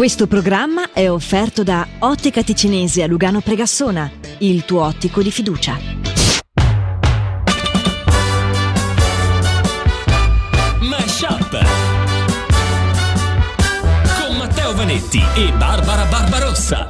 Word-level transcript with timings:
Questo 0.00 0.26
programma 0.26 0.92
è 0.94 1.10
offerto 1.10 1.62
da 1.62 1.86
Ottica 1.98 2.42
Ticinese 2.42 3.02
a 3.02 3.06
Lugano 3.06 3.42
Pregassona, 3.42 4.10
il 4.38 4.64
tuo 4.64 4.84
ottico 4.84 5.20
di 5.22 5.30
fiducia. 5.30 5.76
Mash 10.80 11.20
Up 11.28 11.50
con 14.24 14.36
Matteo 14.38 14.74
Vanetti 14.74 15.22
e 15.34 15.52
Barbara 15.52 16.04
Barbarossa. 16.04 16.88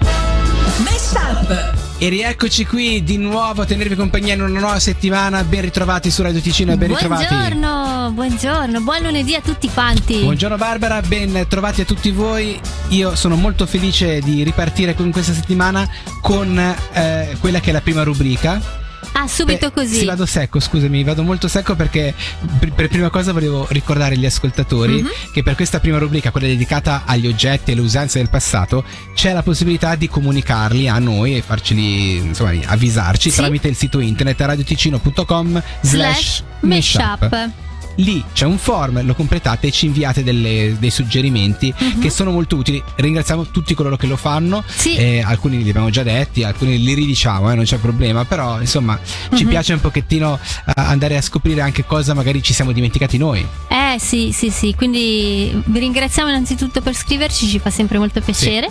Mesh 0.84 1.12
Up! 1.14 1.79
E 2.02 2.08
rieccoci 2.08 2.64
qui 2.64 3.02
di 3.02 3.18
nuovo 3.18 3.60
a 3.60 3.66
tenervi 3.66 3.94
compagnia 3.94 4.32
in 4.32 4.40
una 4.40 4.58
nuova 4.58 4.78
settimana. 4.78 5.44
Ben 5.44 5.60
ritrovati 5.60 6.10
su 6.10 6.22
Radio 6.22 6.40
Ticino 6.40 6.74
ben 6.74 6.88
ritrovati. 6.88 7.26
Buongiorno, 7.26 8.10
buongiorno, 8.12 8.80
buon 8.80 9.02
lunedì 9.02 9.34
a 9.34 9.42
tutti 9.42 9.68
quanti. 9.68 10.20
Buongiorno 10.20 10.56
Barbara, 10.56 11.02
ben 11.02 11.44
trovati 11.46 11.82
a 11.82 11.84
tutti 11.84 12.10
voi. 12.10 12.58
Io 12.88 13.14
sono 13.14 13.36
molto 13.36 13.66
felice 13.66 14.20
di 14.20 14.42
ripartire 14.42 14.94
con 14.94 15.10
questa 15.10 15.34
settimana 15.34 15.86
con 16.22 16.58
eh, 16.58 17.36
quella 17.38 17.60
che 17.60 17.68
è 17.68 17.72
la 17.74 17.82
prima 17.82 18.02
rubrica. 18.02 18.79
Ah, 19.12 19.26
subito 19.26 19.68
Beh, 19.68 19.72
così. 19.72 19.98
Sì, 19.98 20.04
vado 20.04 20.26
secco, 20.26 20.60
scusami, 20.60 21.02
vado 21.04 21.22
molto 21.22 21.48
secco 21.48 21.74
perché 21.74 22.14
per, 22.58 22.88
prima 22.88 23.10
cosa 23.10 23.32
volevo 23.32 23.66
ricordare 23.70 24.14
agli 24.14 24.26
ascoltatori 24.26 25.02
Mhm. 25.02 25.08
che 25.32 25.42
per 25.42 25.54
questa 25.54 25.80
prima 25.80 25.98
rubrica, 25.98 26.30
quella 26.30 26.46
dedicata 26.46 27.02
agli 27.06 27.26
oggetti 27.26 27.70
e 27.70 27.72
alle 27.74 27.82
usanze 27.82 28.18
del 28.18 28.28
passato, 28.28 28.84
c'è 29.14 29.32
la 29.32 29.42
possibilità 29.42 29.94
di 29.94 30.08
comunicarli 30.08 30.88
a 30.88 30.98
noi 30.98 31.36
e 31.36 31.42
farceli, 31.42 32.16
insomma, 32.16 32.52
avvisarci 32.66 33.30
Sì. 33.30 33.36
tramite 33.36 33.68
il 33.68 33.76
sito 33.76 34.00
internet 34.00 34.40
radioticino.com 34.40 35.62
Slash 35.82 36.42
mashup. 36.60 37.50
Lì 37.96 38.24
c'è 38.32 38.46
un 38.46 38.56
form, 38.58 39.04
lo 39.04 39.14
completate 39.14 39.66
e 39.68 39.70
ci 39.70 39.86
inviate 39.86 40.22
delle- 40.22 40.76
dei 40.78 40.90
suggerimenti 40.90 41.72
Mhm. 41.76 42.00
che 42.00 42.10
sono 42.10 42.30
molto 42.30 42.56
utili. 42.56 42.82
Ringraziamo 42.96 43.46
tutti 43.46 43.74
coloro 43.74 43.96
che 43.96 44.06
lo 44.06 44.16
fanno. 44.16 44.62
Sì. 44.66 44.94
Eh, 44.96 45.20
alcuni 45.20 45.62
li 45.62 45.68
abbiamo 45.68 45.90
già 45.90 46.02
detti, 46.02 46.42
alcuni 46.44 46.82
li 46.82 46.94
ridiciamo, 46.94 47.50
eh, 47.50 47.54
non 47.54 47.64
c'è 47.64 47.76
problema. 47.78 48.24
Però, 48.24 48.60
insomma, 48.60 48.98
ci 49.34 49.44
Mhm. 49.44 49.50
piace 49.50 49.72
un 49.74 49.80
pochettino 49.80 50.38
eh, 50.66 50.72
andare 50.76 51.16
a 51.16 51.22
scoprire 51.22 51.60
anche 51.60 51.84
cosa 51.84 52.14
magari 52.14 52.42
ci 52.42 52.52
siamo 52.54 52.72
dimenticati 52.72 53.18
noi. 53.18 53.44
Eh 53.68 53.96
sì, 53.98 54.30
sì, 54.32 54.50
sì, 54.50 54.74
quindi 54.76 55.60
vi 55.66 55.78
ringraziamo 55.78 56.28
innanzitutto 56.30 56.80
per 56.80 56.94
scriverci, 56.94 57.46
ci 57.46 57.58
fa 57.58 57.70
sempre 57.70 57.98
molto 57.98 58.20
piacere. 58.20 58.68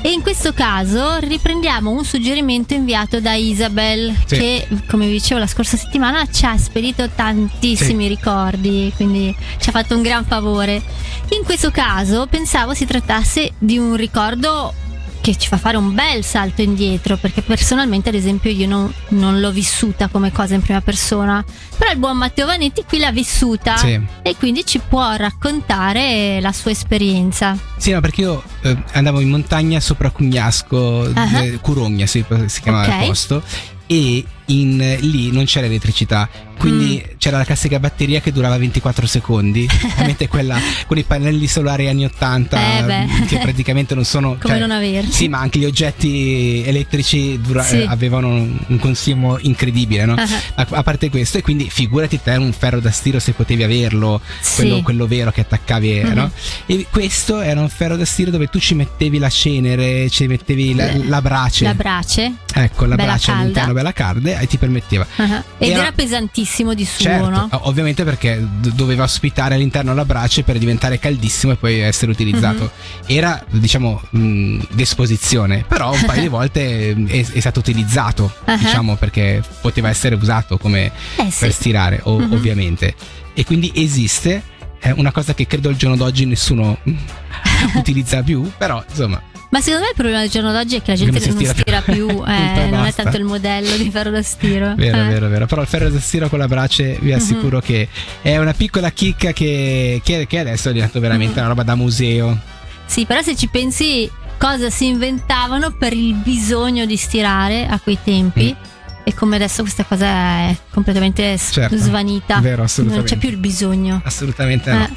E 0.00 0.10
in 0.12 0.22
questo 0.22 0.52
caso 0.54 1.18
riprendiamo 1.18 1.90
un 1.90 2.04
suggerimento 2.04 2.72
inviato 2.74 3.20
da 3.20 3.34
Isabel 3.34 4.14
Sì. 4.24 4.36
che, 4.36 4.66
come 4.88 5.06
vi 5.06 5.12
dicevo 5.12 5.40
la 5.40 5.46
scorsa 5.46 5.76
settimana, 5.76 6.26
ci 6.30 6.44
ha 6.46 6.56
spedito 6.56 7.08
tantissimi 7.14 8.06
ricordi, 8.08 8.69
quindi 8.96 9.34
ci 9.58 9.68
ha 9.68 9.72
fatto 9.72 9.94
un 9.96 10.02
gran 10.02 10.24
favore. 10.24 10.82
In 11.30 11.44
questo 11.44 11.70
caso 11.70 12.26
pensavo 12.26 12.74
si 12.74 12.84
trattasse 12.86 13.52
di 13.58 13.78
un 13.78 13.94
ricordo 13.96 14.74
che 15.22 15.36
ci 15.36 15.48
fa 15.48 15.58
fare 15.58 15.76
un 15.76 15.92
bel 15.94 16.24
salto 16.24 16.62
indietro, 16.62 17.18
perché 17.18 17.42
personalmente, 17.42 18.08
ad 18.08 18.14
esempio, 18.14 18.50
io 18.50 18.66
non, 18.66 18.90
non 19.08 19.38
l'ho 19.38 19.50
vissuta 19.50 20.08
come 20.08 20.32
cosa 20.32 20.54
in 20.54 20.62
prima 20.62 20.80
persona. 20.80 21.44
Però 21.76 21.90
il 21.90 21.98
buon 21.98 22.16
Matteo 22.16 22.46
Vanetti 22.46 22.84
qui 22.88 22.98
l'ha 23.00 23.12
vissuta 23.12 23.76
Sì. 23.76 24.00
e 24.22 24.36
quindi 24.38 24.64
ci 24.64 24.78
può 24.78 25.14
raccontare 25.16 26.40
la 26.40 26.52
sua 26.52 26.70
esperienza. 26.70 27.54
Sì, 27.76 27.90
no, 27.92 28.00
perché 28.00 28.22
io 28.22 28.42
eh, 28.62 28.74
andavo 28.92 29.20
in 29.20 29.28
montagna 29.28 29.78
sopra 29.78 30.08
Cugnasco, 30.10 31.10
Ah. 31.14 31.42
eh, 31.42 31.58
Curogna 31.60 32.06
si, 32.06 32.24
si 32.46 32.60
chiamava 32.62 32.86
Ok. 32.86 33.00
il 33.02 33.06
posto, 33.06 33.42
e 33.86 34.24
in, 34.52 34.96
lì 35.00 35.30
non 35.32 35.44
c'era 35.44 35.66
elettricità, 35.66 36.28
quindi 36.58 37.02
Mm. 37.02 37.16
c'era 37.18 37.38
la 37.38 37.44
classica 37.44 37.78
batteria 37.78 38.20
che 38.20 38.32
durava 38.32 38.56
24 38.58 39.06
secondi, 39.06 39.66
mentre 39.98 40.28
quella 40.28 40.58
con 40.86 40.98
i 40.98 41.04
pannelli 41.04 41.46
solari 41.46 41.88
anni 41.88 42.04
80 42.04 42.78
Eh 42.78 42.82
beh. 42.84 43.24
che 43.26 43.38
praticamente 43.38 43.94
non 43.94 44.04
sono... 44.04 44.36
Come 44.40 44.54
cioè, 44.54 44.58
non 44.58 44.70
averci. 44.70 45.12
Sì, 45.12 45.28
ma 45.28 45.38
anche 45.38 45.58
gli 45.58 45.64
oggetti 45.64 46.62
elettrici 46.66 47.38
dura- 47.40 47.62
Sì. 47.62 47.76
eh, 47.80 47.86
avevano 47.86 48.28
un, 48.28 48.78
consumo 48.78 49.38
incredibile, 49.40 50.04
no? 50.04 50.14
Ah. 50.14 50.26
A, 50.54 50.66
a 50.70 50.82
parte 50.82 51.08
questo, 51.10 51.38
e 51.38 51.42
quindi 51.42 51.68
figurati 51.70 52.20
te 52.22 52.32
un 52.32 52.52
ferro 52.52 52.80
da 52.80 52.90
stiro 52.90 53.18
se 53.18 53.32
potevi 53.32 53.62
averlo, 53.62 54.20
Sì. 54.40 54.56
quello, 54.56 54.82
quello 54.82 55.06
vero 55.06 55.30
che 55.30 55.40
attaccavi, 55.42 56.02
Mhm. 56.04 56.12
no? 56.12 56.30
E 56.66 56.86
questo 56.90 57.40
era 57.40 57.60
un 57.60 57.68
ferro 57.68 57.96
da 57.96 58.04
stiro 58.04 58.30
dove 58.30 58.48
tu 58.48 58.58
ci 58.58 58.74
mettevi 58.74 59.18
la 59.18 59.28
cenere, 59.30 60.08
ci 60.10 60.26
mettevi 60.26 60.74
la, 60.74 60.90
la 61.06 61.22
brace. 61.22 61.64
La 61.64 61.74
brace. 61.74 62.32
ecco, 62.52 62.84
la 62.84 62.96
bella 62.96 63.08
brace 63.12 63.26
calda. 63.26 63.40
all'interno, 63.42 63.72
bella 63.72 63.92
calda, 63.92 64.39
e 64.40 64.46
ti 64.46 64.56
permetteva. 64.58 65.06
Ah. 65.16 65.42
Ed 65.58 65.70
Era- 65.70 65.82
era 65.82 65.92
pesantissimo 65.92 66.74
di 66.74 66.84
suo, 66.84 67.04
Certo, 67.04 67.28
no? 67.28 67.48
ovviamente 67.62 68.04
perché 68.04 68.44
doveva 68.74 69.04
ospitare 69.04 69.54
all'interno 69.54 69.94
la 69.94 70.04
brace 70.04 70.42
per 70.42 70.58
diventare 70.58 70.98
caldissimo 70.98 71.52
e 71.52 71.56
poi 71.56 71.78
essere 71.80 72.10
utilizzato. 72.10 72.64
Mhm. 72.64 72.70
Era, 73.06 73.44
diciamo, 73.50 74.00
mh, 74.10 74.58
d'esposizione, 74.70 75.64
però 75.68 75.92
un 75.92 76.04
paio 76.04 76.20
di 76.22 76.28
volte 76.28 76.90
è, 77.06 77.26
è 77.32 77.40
stato 77.40 77.60
utilizzato, 77.60 78.32
Ah. 78.44 78.56
diciamo, 78.56 78.96
perché 78.96 79.42
poteva 79.60 79.88
essere 79.88 80.14
usato 80.16 80.58
come 80.58 80.90
Eh 81.16 81.30
sì. 81.30 81.38
per 81.40 81.52
stirare, 81.52 82.00
o- 82.04 82.18
Mhm. 82.18 82.32
ovviamente. 82.32 82.94
E 83.34 83.44
quindi 83.44 83.70
esiste, 83.74 84.42
è 84.78 84.90
una 84.90 85.12
cosa 85.12 85.34
che 85.34 85.46
credo 85.46 85.68
al 85.68 85.76
giorno 85.76 85.96
d'oggi 85.96 86.24
nessuno 86.26 86.78
utilizza 87.76 88.22
più, 88.22 88.50
però 88.56 88.82
insomma, 88.88 89.20
Ma 89.50 89.60
secondo 89.60 89.84
me 89.84 89.90
il 89.90 89.96
problema 89.96 90.20
del 90.20 90.30
giorno 90.30 90.52
d'oggi 90.52 90.76
è 90.76 90.82
che 90.82 90.92
la 90.92 90.96
gente 90.96 91.18
non 91.26 91.34
non 91.36 91.44
stira 91.54 91.80
più. 91.82 92.06
più, 92.06 92.22
eh, 92.26 92.66
e 92.66 92.70
non 92.70 92.86
è 92.86 92.92
tanto 92.94 93.16
il 93.16 93.24
modello 93.24 93.76
di 93.76 93.90
ferro 93.90 94.10
da 94.10 94.22
stiro. 94.22 94.74
Vero, 94.76 94.98
Eh. 94.98 95.08
vero, 95.08 95.28
vero. 95.28 95.46
Però 95.46 95.60
il 95.62 95.66
ferro 95.68 95.88
da 95.90 95.98
stiro 96.00 96.28
con 96.28 96.38
la 96.38 96.46
brace 96.46 96.98
vi 97.00 97.12
assicuro 97.12 97.60
che 97.60 97.88
è 98.22 98.36
una 98.38 98.52
piccola 98.54 98.90
chicca 98.90 99.32
che, 99.32 100.00
che- 100.04 100.26
che 100.28 100.38
adesso 100.38 100.68
è 100.70 100.72
diventato 100.72 101.00
veramente 101.00 101.34
Mhm. 101.34 101.38
una 101.40 101.48
roba 101.48 101.62
da 101.64 101.74
museo. 101.74 102.38
Sì, 102.86 103.04
però 103.06 103.22
se 103.22 103.34
ci 103.36 103.48
pensi 103.48 104.08
cosa 104.38 104.70
si 104.70 104.86
inventavano 104.86 105.72
per 105.72 105.92
il 105.92 106.14
bisogno 106.14 106.86
di 106.86 106.96
stirare 106.96 107.66
a 107.66 107.78
quei 107.80 107.98
tempi 108.02 108.54
e 109.02 109.14
come 109.14 109.34
adesso 109.36 109.62
questa 109.62 109.82
cosa 109.84 110.06
è 110.06 110.56
completamente 110.70 111.32
Mm. 111.32 111.36
Certo. 111.50 111.76
svanita. 111.76 112.38
Vero, 112.38 112.56
non 112.56 112.64
assolutamente. 112.66 113.10
c'è 113.14 113.18
più 113.18 113.28
il 113.30 113.36
bisogno. 113.36 114.00
Assolutamente 114.04 114.72
no. 114.72 114.88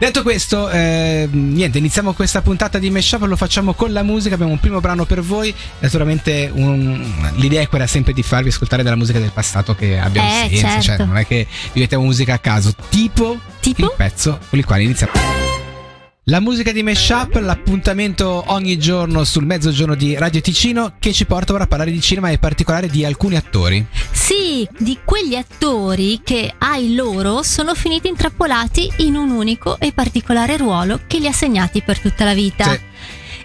Detto 0.00 0.22
questo, 0.22 0.70
eh, 0.70 1.28
niente, 1.30 1.76
iniziamo 1.76 2.14
questa 2.14 2.40
puntata 2.40 2.78
di 2.78 2.88
Meshup, 2.88 3.20
lo 3.24 3.36
facciamo 3.36 3.74
con 3.74 3.92
la 3.92 4.02
musica, 4.02 4.34
abbiamo 4.34 4.52
un 4.52 4.58
primo 4.58 4.80
brano 4.80 5.04
per 5.04 5.20
voi, 5.20 5.54
naturalmente 5.80 6.50
un- 6.50 7.04
l'idea 7.34 7.60
è 7.60 7.68
quella 7.68 7.86
sempre 7.86 8.14
di 8.14 8.22
farvi 8.22 8.48
ascoltare 8.48 8.82
della 8.82 8.96
musica 8.96 9.18
del 9.18 9.30
passato 9.30 9.74
che 9.74 9.98
abbia 9.98 10.22
Eh, 10.44 10.48
senso, 10.48 10.66
cioè 10.68 10.80
certo. 10.80 11.04
non 11.04 11.18
è 11.18 11.26
che 11.26 11.46
vi 11.74 11.80
mettiamo 11.80 12.04
musica 12.04 12.32
a 12.32 12.38
caso, 12.38 12.72
tipo, 12.88 13.38
Tipo? 13.60 13.82
il 13.84 13.92
pezzo 13.94 14.38
con 14.48 14.58
il 14.58 14.64
quale 14.64 14.84
iniziamo. 14.84 15.49
La 16.30 16.38
musica 16.38 16.70
di 16.70 16.84
Meshup, 16.84 17.34
l'appuntamento 17.40 18.44
ogni 18.52 18.78
giorno 18.78 19.24
sul 19.24 19.44
mezzogiorno 19.44 19.96
di 19.96 20.14
Radio 20.14 20.40
Ticino 20.40 20.92
che 21.00 21.12
ci 21.12 21.26
porta 21.26 21.54
ora 21.54 21.64
a 21.64 21.66
parlare 21.66 21.90
di 21.90 22.00
cinema 22.00 22.28
e 22.28 22.34
in 22.34 22.38
particolare 22.38 22.86
di 22.86 23.04
alcuni 23.04 23.34
attori. 23.34 23.84
Sì, 24.12 24.64
di 24.78 25.00
quegli 25.04 25.34
attori 25.34 26.20
che 26.22 26.54
ai 26.56 26.94
loro 26.94 27.42
sono 27.42 27.74
finiti 27.74 28.06
intrappolati 28.06 28.92
in 28.98 29.16
un 29.16 29.30
unico 29.30 29.76
e 29.80 29.90
particolare 29.90 30.56
ruolo 30.56 31.00
che 31.08 31.18
li 31.18 31.26
ha 31.26 31.32
segnati 31.32 31.82
per 31.82 31.98
tutta 31.98 32.24
la 32.24 32.34
vita. 32.34 32.70
Sì. 32.70 32.78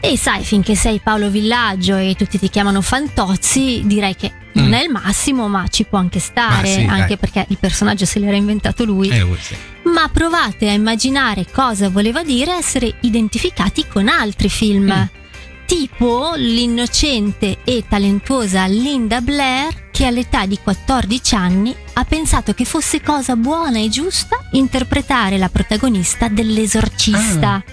E 0.02 0.16
sai, 0.16 0.44
finché 0.44 0.76
sei 0.76 1.02
Paolo 1.04 1.32
Villaggio 1.32 1.96
e 1.96 2.14
tutti 2.16 2.38
ti 2.38 2.52
chiamano 2.52 2.82
Fantozzi, 2.82 3.82
direi 3.86 4.16
che 4.16 4.32
non 4.56 4.68
Mm. 4.68 4.74
è 4.74 4.84
il 4.84 4.90
massimo, 4.90 5.48
ma 5.48 5.68
ci 5.68 5.84
può 5.86 5.98
anche 6.00 6.20
stare, 6.20 6.68
sì, 6.68 6.80
anche 6.90 7.08
dai. 7.08 7.18
perché 7.18 7.46
il 7.50 7.58
personaggio 7.60 8.06
se 8.06 8.20
l'era 8.20 8.36
inventato 8.36 8.84
lui. 8.86 9.10
Eh, 9.10 9.26
sì. 9.40 9.56
Ma 9.84 10.10
provate 10.12 10.70
a 10.70 10.74
immaginare 10.74 11.46
cosa 11.52 11.90
voleva 11.90 12.24
dire 12.24 12.54
essere 12.54 12.96
identificati 13.02 13.86
con 13.88 14.08
altri 14.08 14.50
film. 14.50 14.92
Mm. 14.92 15.24
Tipo 15.66 16.34
l'innocente 16.36 17.58
e 17.64 17.84
talentuosa 17.90 18.66
Linda 18.66 19.20
Blair 19.22 19.90
che 19.92 20.06
all'età 20.06 20.46
di 20.46 20.60
14 20.62 21.36
anni 21.36 21.76
ha 21.94 22.04
pensato 22.06 22.54
che 22.54 22.66
fosse 22.66 23.02
cosa 23.02 23.36
buona 23.36 23.80
e 23.80 23.90
giusta 23.90 24.38
interpretare 24.52 25.38
la 25.38 25.50
protagonista 25.50 26.28
dell'esorcista. 26.28 27.54
Ah. 27.56 27.64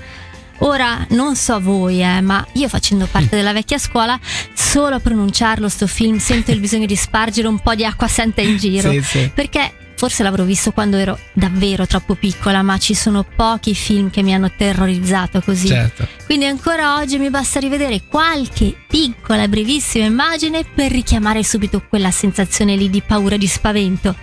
Ora, 0.65 1.05
non 1.11 1.35
so 1.35 1.61
voi, 1.61 2.03
eh, 2.03 2.21
ma 2.21 2.47
io 2.55 2.69
facendo 2.69 3.09
parte 3.11 3.35
della 3.35 3.53
vecchia 3.53 3.79
scuola, 3.79 4.19
solo 4.55 4.97
a 4.97 5.01
pronunciarlo 5.01 5.69
sto 5.69 5.87
film 5.87 6.19
sento 6.19 6.53
il 6.53 6.61
bisogno 6.61 6.87
di 6.87 6.95
spargere 6.95 7.49
un 7.49 7.59
po' 7.59 7.75
di 7.75 7.85
acqua 7.85 8.07
santa 8.07 8.43
in 8.43 8.57
giro. 8.59 8.91
Sì, 8.91 9.03
sì. 9.03 9.31
Perché 9.35 9.73
forse 9.97 10.23
l'avrò 10.23 10.45
visto 10.45 10.73
quando 10.73 10.97
ero 10.97 11.19
davvero 11.33 11.87
troppo 11.87 12.15
piccola, 12.15 12.63
ma 12.63 12.79
ci 12.79 12.95
sono 12.95 13.25
pochi 13.25 13.75
film 13.75 14.11
che 14.11 14.23
mi 14.23 14.35
hanno 14.35 14.53
terrorizzato 14.57 15.41
così. 15.41 15.67
Certo. 15.67 16.07
Quindi 16.27 16.47
ancora 16.47 16.97
oggi 16.97 17.19
mi 17.19 17.31
basta 17.31 17.59
rivedere 17.59 18.03
qualche 18.09 18.75
piccola, 18.87 19.49
brevissima 19.49 20.05
immagine 20.05 20.65
per 20.65 20.93
richiamare 20.93 21.43
subito 21.43 21.85
quella 21.89 22.11
sensazione 22.13 22.77
lì 22.77 22.89
di 22.89 23.03
paura 23.03 23.35
e 23.35 23.39
di 23.39 23.49
spavento. 23.49 24.15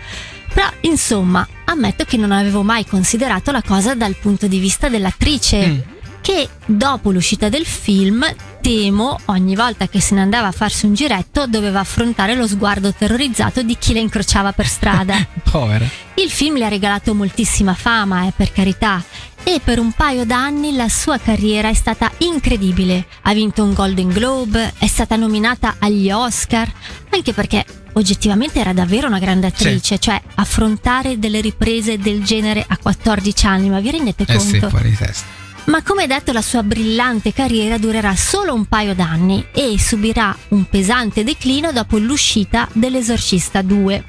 Però, 0.53 0.67
insomma, 0.81 1.47
ammetto 1.65 2.05
che 2.05 2.17
non 2.17 2.31
avevo 2.31 2.63
mai 2.63 2.85
considerato 2.85 3.51
la 3.51 3.61
cosa 3.61 3.93
dal 3.93 4.15
punto 4.15 4.47
di 4.47 4.59
vista 4.59 4.89
dell'attrice. 4.89 5.67
Mm. 5.67 5.79
Che 6.29 6.47
dopo 6.67 7.09
l'uscita 7.09 7.49
del 7.49 7.65
film 7.65 8.23
temo 8.61 9.17
ogni 9.25 9.55
volta 9.55 9.87
che 9.87 9.99
se 9.99 10.13
ne 10.13 10.21
andava 10.21 10.45
a 10.49 10.51
farsi 10.51 10.85
un 10.85 10.93
giretto 10.93 11.47
doveva 11.47 11.79
affrontare 11.79 12.35
lo 12.35 12.45
sguardo 12.47 12.93
terrorizzato 12.93 13.63
di 13.63 13.75
chi 13.79 13.93
la 13.93 13.99
incrociava 13.99 14.51
per 14.51 14.67
strada. 14.67 15.15
Povera. 15.49 15.87
Il 16.13 16.29
film 16.29 16.57
le 16.57 16.65
ha 16.65 16.69
regalato 16.69 17.15
moltissima 17.15 17.73
fama, 17.73 18.27
eh, 18.27 18.33
per 18.35 18.51
carità, 18.51 19.03
e 19.43 19.59
per 19.63 19.79
un 19.79 19.91
paio 19.93 20.23
d'anni 20.23 20.75
la 20.75 20.87
sua 20.87 21.17
carriera 21.17 21.67
è 21.69 21.73
stata 21.73 22.11
incredibile. 22.19 23.07
Ha 23.23 23.33
vinto 23.33 23.63
un 23.63 23.73
Golden 23.73 24.09
Globe, 24.09 24.73
è 24.77 24.85
stata 24.85 25.15
nominata 25.15 25.77
agli 25.79 26.11
Oscar, 26.11 26.71
anche 27.09 27.33
perché 27.33 27.65
oggettivamente 27.93 28.59
era 28.59 28.73
davvero 28.73 29.07
una 29.07 29.17
grande 29.17 29.47
attrice, 29.47 29.95
Sì. 29.95 30.01
cioè 30.01 30.21
affrontare 30.35 31.17
delle 31.17 31.41
riprese 31.41 31.97
del 31.97 32.23
genere 32.23 32.63
a 32.67 32.77
14 32.77 33.47
anni, 33.47 33.69
ma 33.69 33.79
vi 33.79 33.89
rendete 33.89 34.25
Eh 34.27 34.39
sì, 34.39 34.51
conto? 34.59 34.69
fuori 34.69 34.89
di 34.91 34.95
testa. 34.95 35.25
Ma 35.65 35.83
come 35.83 36.07
detto 36.07 36.31
la 36.31 36.41
sua 36.41 36.63
brillante 36.63 37.31
carriera 37.31 37.77
durerà 37.77 38.15
solo 38.15 38.53
un 38.53 38.65
paio 38.65 38.95
d'anni 38.95 39.45
e 39.53 39.75
subirà 39.77 40.35
un 40.49 40.65
pesante 40.67 41.23
declino 41.23 41.71
dopo 41.71 41.99
l'uscita 41.99 42.67
dell'Esorcista 42.73 43.61
2, 43.61 44.03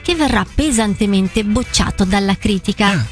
che 0.00 0.14
verrà 0.14 0.46
pesantemente 0.54 1.44
bocciato 1.44 2.04
dalla 2.04 2.36
critica. 2.36 2.86
Ah. 2.88 3.04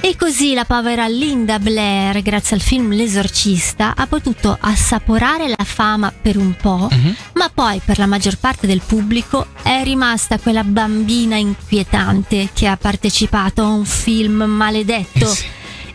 E 0.00 0.14
così 0.14 0.54
la 0.54 0.64
povera 0.64 1.08
Linda 1.08 1.58
Blair, 1.58 2.20
grazie 2.22 2.54
al 2.54 2.62
film 2.62 2.92
L'Esorcista, 2.92 3.94
ha 3.96 4.06
potuto 4.06 4.56
assaporare 4.60 5.48
la 5.48 5.64
fama 5.64 6.12
per 6.12 6.36
un 6.36 6.54
po', 6.54 6.88
Mhm. 6.92 7.16
ma 7.32 7.50
poi 7.52 7.80
per 7.84 7.98
la 7.98 8.06
maggior 8.06 8.36
parte 8.36 8.66
del 8.68 8.82
pubblico 8.84 9.46
è 9.62 9.82
rimasta 9.82 10.38
quella 10.38 10.62
bambina 10.62 11.34
inquietante 11.36 12.50
che 12.52 12.68
ha 12.68 12.76
partecipato 12.76 13.62
a 13.62 13.68
un 13.68 13.84
film 13.86 14.42
maledetto. 14.44 15.24
Eh 15.30 15.34
sì. 15.34 15.44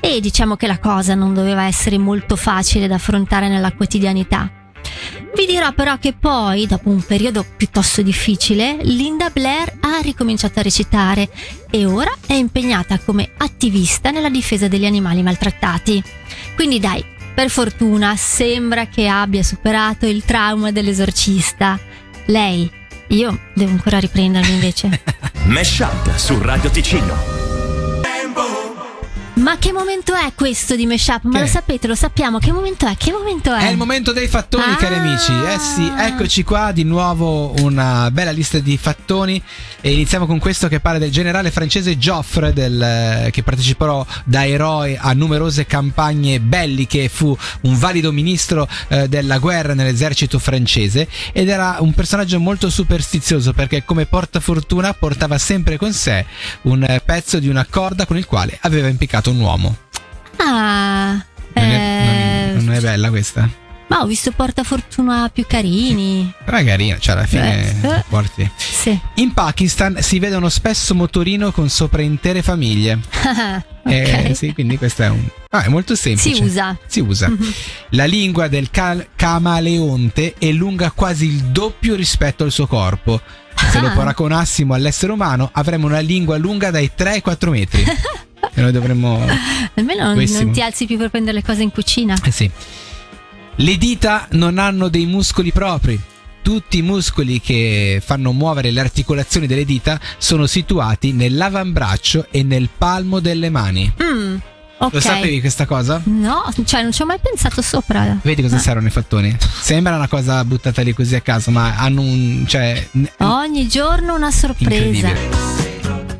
E 0.06 0.20
diciamo 0.20 0.58
che 0.58 0.68
la 0.68 0.80
cosa 0.80 1.16
non 1.16 1.34
doveva 1.34 1.64
essere 1.64 1.98
molto 1.98 2.36
facile 2.36 2.88
da 2.88 2.96
affrontare 2.96 3.48
nella 3.48 3.72
quotidianità. 3.72 4.52
Vi 5.34 5.46
dirò 5.46 5.72
però 5.72 5.98
che 5.98 6.12
poi, 6.12 6.68
dopo 6.68 6.90
un 6.90 7.02
periodo 7.02 7.46
piuttosto 7.56 8.02
difficile, 8.02 8.80
Linda 8.82 9.30
Blair 9.30 9.78
ha 9.80 10.00
ricominciato 10.02 10.60
a 10.60 10.62
recitare 10.62 11.30
e 11.72 11.86
ora 11.86 12.12
è 12.28 12.34
impegnata 12.34 13.00
come 13.00 13.32
attivista 13.38 14.12
nella 14.12 14.30
difesa 14.30 14.68
degli 14.68 14.86
animali 14.86 15.24
maltrattati. 15.24 16.04
Quindi 16.54 16.82
dai, 16.82 17.04
per 17.34 17.50
fortuna 17.50 18.18
sembra 18.18 18.88
che 18.88 19.08
abbia 19.08 19.42
superato 19.42 20.06
il 20.06 20.26
trauma 20.26 20.72
dell'esorcista. 20.72 21.80
Lei, 22.26 22.70
io 23.08 23.40
devo 23.54 23.72
ancora 23.72 24.00
riprendermi 24.00 24.52
invece. 24.52 25.02
Mesh 25.48 25.80
Up 25.80 26.14
su 26.18 26.38
Radio 26.42 26.70
Ticino. 26.70 27.43
Ma 29.44 29.58
che 29.58 29.74
momento 29.74 30.14
è 30.14 30.32
questo 30.36 30.74
di 30.78 30.86
Meshup? 30.86 31.24
Ma 31.24 31.32
Che 31.34 31.40
lo 31.42 31.48
sapete, 31.48 31.86
lo 31.88 31.96
sappiamo. 31.96 32.38
Che 32.40 32.54
momento 32.54 32.88
è? 32.88 32.96
Che 32.96 33.12
momento 33.12 33.54
è? 33.54 33.60
È 33.66 33.70
il 33.72 33.76
momento 33.76 34.14
dei 34.14 34.28
fattoni, 34.30 34.72
Ah. 34.72 34.76
cari 34.78 34.96
amici. 34.96 35.34
Eh 35.34 35.60
sì, 35.60 35.92
eccoci 35.98 36.44
qua 36.44 36.72
di 36.72 36.84
nuovo 36.86 37.54
una 37.62 38.10
bella 38.10 38.32
lista 38.32 38.60
di 38.60 38.78
fattoni 38.78 39.42
e 39.82 39.92
iniziamo 39.92 40.26
con 40.28 40.40
questo 40.40 40.70
che 40.70 40.80
parla 40.80 40.98
del 41.00 41.12
generale 41.12 41.52
francese 41.52 41.98
Joffre 41.98 42.54
del- 42.54 43.28
che 43.32 43.44
partecipò 43.44 44.06
da 44.24 44.46
eroe 44.48 44.98
a 44.98 45.12
numerose 45.12 45.66
campagne 45.66 46.40
belliche, 46.40 47.10
fu 47.10 47.36
un 47.64 47.78
valido 47.78 48.14
ministro 48.14 48.66
eh, 48.88 49.10
della 49.10 49.40
guerra 49.40 49.74
nell'esercito 49.74 50.40
francese 50.40 51.10
ed 51.34 51.50
era 51.50 51.78
un 51.82 51.92
personaggio 51.94 52.40
molto 52.40 52.70
superstizioso 52.70 53.52
perché 53.52 53.84
come 53.84 54.06
portafortuna 54.06 54.94
portava 54.94 55.38
sempre 55.38 55.76
con 55.78 55.92
sé 55.92 56.26
un 56.62 56.82
eh, 56.84 57.02
pezzo 57.04 57.40
di 57.40 57.50
una 57.50 57.66
corda 57.70 58.06
con 58.06 58.16
il 58.16 58.26
quale 58.26 58.58
aveva 58.62 58.88
impiccato 58.88 59.32
un 59.34 59.40
uomo. 59.42 59.76
Ah, 60.38 61.24
Non 61.54 61.64
è, 61.64 62.48
eh, 62.50 62.54
non- 62.54 62.64
non 62.66 62.74
è 62.76 62.80
bella 62.80 63.10
questa? 63.10 63.50
ma 63.88 64.02
ho 64.02 64.06
visto 64.08 64.32
portafortuna 64.32 65.30
più 65.32 65.46
carini. 65.48 66.34
Però 66.44 66.58
è 66.58 66.66
carina, 66.66 66.98
cioè 66.98 67.16
alla 67.16 67.28
fine 67.28 67.82
Eh. 68.00 68.04
porti. 68.10 68.50
Sì. 68.56 69.00
In 69.16 69.34
Pakistan 69.34 69.98
si 70.02 70.18
vedono 70.18 70.50
spesso 70.50 70.96
motorino 70.96 71.52
con 71.52 71.70
sopra 71.70 72.02
intere 72.02 72.42
famiglie. 72.42 72.98
ok. 73.22 73.92
Eh, 73.92 74.32
sì, 74.34 74.52
quindi 74.54 74.78
questo 74.80 75.04
è 75.04 75.10
un. 75.10 75.24
Ah, 75.52 75.64
è 75.66 75.68
molto 75.68 75.96
semplice. 75.96 76.36
Si 76.38 76.42
usa. 76.42 76.76
Si 76.88 77.00
usa. 77.02 77.32
La 77.90 78.06
lingua 78.06 78.48
del 78.48 78.72
cal- 78.72 79.10
camaleonte 79.16 80.34
è 80.40 80.52
lunga 80.52 80.90
quasi 80.90 81.26
il 81.28 81.44
doppio 81.52 81.94
rispetto 81.94 82.44
al 82.44 82.52
suo 82.52 82.66
corpo. 82.66 83.22
Se 83.72 83.80
lo 83.80 83.88
Ah. 83.88 83.92
paragonassimo 83.92 84.74
all'essere 84.74 85.12
umano, 85.12 85.50
avremmo 85.54 85.86
una 85.86 86.00
lingua 86.00 86.38
lunga 86.38 86.72
dai 86.72 86.90
3 86.96 87.12
ai 87.12 87.22
4 87.22 87.52
metri. 87.52 87.84
e 88.54 88.62
noi 88.62 88.72
dovremmo. 88.72 89.26
Almeno 89.76 90.14
non, 90.14 90.52
ti 90.52 90.62
alzi 90.62 90.86
più 90.86 90.98
per 90.98 91.10
prendere 91.10 91.38
le 91.38 91.44
cose 91.44 91.64
in 91.64 91.72
cucina. 91.72 92.16
Eh 92.24 92.32
sì. 92.32 92.50
Le 93.56 93.78
dita 93.78 94.28
non 94.32 94.58
hanno 94.58 94.88
dei 94.90 95.06
muscoli 95.06 95.52
propri. 95.52 96.00
Tutti 96.42 96.80
i 96.80 96.82
muscoli 96.82 97.40
che 97.40 98.02
fanno 98.04 98.34
muovere 98.34 98.72
le 98.72 98.82
articolazioni 98.82 99.48
delle 99.48 99.64
dita 99.64 100.00
sono 100.18 100.46
situati 100.46 101.14
nell'avambraccio 101.14 102.28
e 102.32 102.44
nel 102.44 102.68
palmo 102.78 103.20
delle 103.22 103.50
mani. 103.50 103.90
Mm, 104.04 104.36
ok. 104.80 104.94
Lo 104.94 105.00
sapevi 105.00 105.40
questa 105.40 105.66
cosa? 105.66 106.02
No, 106.04 106.44
cioè 106.66 106.82
non 106.82 106.92
ci 106.92 107.02
ho 107.02 107.06
mai 107.06 107.20
pensato 107.22 107.62
sopra. 107.62 108.18
Vedi 108.24 108.42
cosa 108.42 108.58
Ah. 108.58 108.60
servono 108.60 108.88
i 108.88 108.92
fattoni? 108.92 109.38
Sembra 109.62 109.96
una 109.96 110.10
cosa 110.10 110.44
buttata 110.44 110.82
lì 110.82 110.92
così 110.94 111.16
a 111.16 111.22
caso, 111.22 111.50
ma 111.52 111.78
hanno 111.78 112.02
un. 112.02 112.44
cioè. 112.46 112.90
Ogni 113.20 113.68
giorno 113.70 114.14
una 114.16 114.32
sorpresa. 114.32 115.53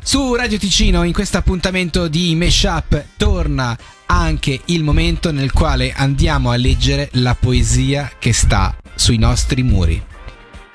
Su 0.06 0.34
Radio 0.34 0.58
Ticino, 0.58 1.02
in 1.02 1.14
questo 1.14 1.38
appuntamento 1.38 2.08
di 2.08 2.34
Meshup, 2.34 3.06
torna 3.16 3.76
anche 4.04 4.60
il 4.66 4.84
momento 4.84 5.32
nel 5.32 5.50
quale 5.50 5.94
andiamo 5.96 6.50
a 6.50 6.56
leggere 6.56 7.08
la 7.12 7.34
poesia 7.34 8.12
che 8.18 8.34
sta 8.34 8.76
sui 8.94 9.16
nostri 9.16 9.62
muri. 9.62 10.00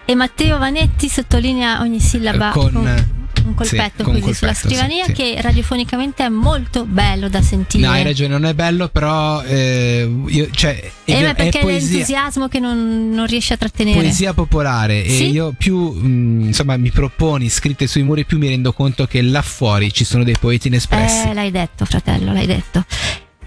E 0.04 0.16
Matteo 0.16 0.58
Vanetti 0.58 1.08
sottolinea 1.08 1.80
ogni 1.82 2.00
sillaba 2.00 2.50
Con- 2.50 3.19
un 3.50 3.56
colpetto 3.56 4.04
sì, 4.04 4.10
così 4.10 4.22
sulla 4.22 4.34
colpetto, 4.34 4.54
sì, 4.54 4.68
scrivania 4.68 5.06
sì. 5.06 5.12
che 5.14 5.38
radiofonicamente 5.42 6.24
è 6.26 6.30
molto 6.30 6.86
bello 6.86 7.28
da 7.30 7.42
sentire. 7.42 7.86
No, 7.86 7.92
hai 7.92 8.04
ragione, 8.04 8.30
non 8.32 8.46
è 8.46 8.54
bello, 8.54 8.88
però. 8.90 9.42
eh, 9.44 10.10
io- 10.28 10.48
cioè, 10.52 10.80
è, 11.04 11.12
Eh, 11.12 11.30
è 11.30 11.36
perché 11.36 11.60
è 11.60 11.62
poesia. 11.62 11.90
l'entusiasmo 11.92 12.48
che 12.48 12.60
non, 12.60 13.10
non 13.12 13.26
riesce 13.26 13.54
a 13.54 13.58
trattenere. 13.58 13.98
Poesia 14.00 14.34
popolare 14.34 15.04
e 15.04 15.10
Sì? 15.10 15.30
io 15.32 15.54
più 15.58 15.78
mh, 15.92 16.46
insomma 16.48 16.78
mi 16.78 16.92
proponi 16.92 17.50
scritte 17.50 17.88
sui 17.88 18.04
muri 18.04 18.26
più 18.26 18.38
mi 18.38 18.48
rendo 18.48 18.72
conto 18.74 19.06
che 19.06 19.22
là 19.22 19.42
fuori 19.42 19.92
ci 19.92 20.04
sono 20.06 20.24
dei 20.24 20.38
poeti 20.40 20.68
inespressi. 20.68 21.28
Eh, 21.30 21.34
l'hai 21.34 21.52
detto, 21.52 21.86
fratello, 21.86 22.32
l'hai 22.34 22.46
detto. 22.46 22.86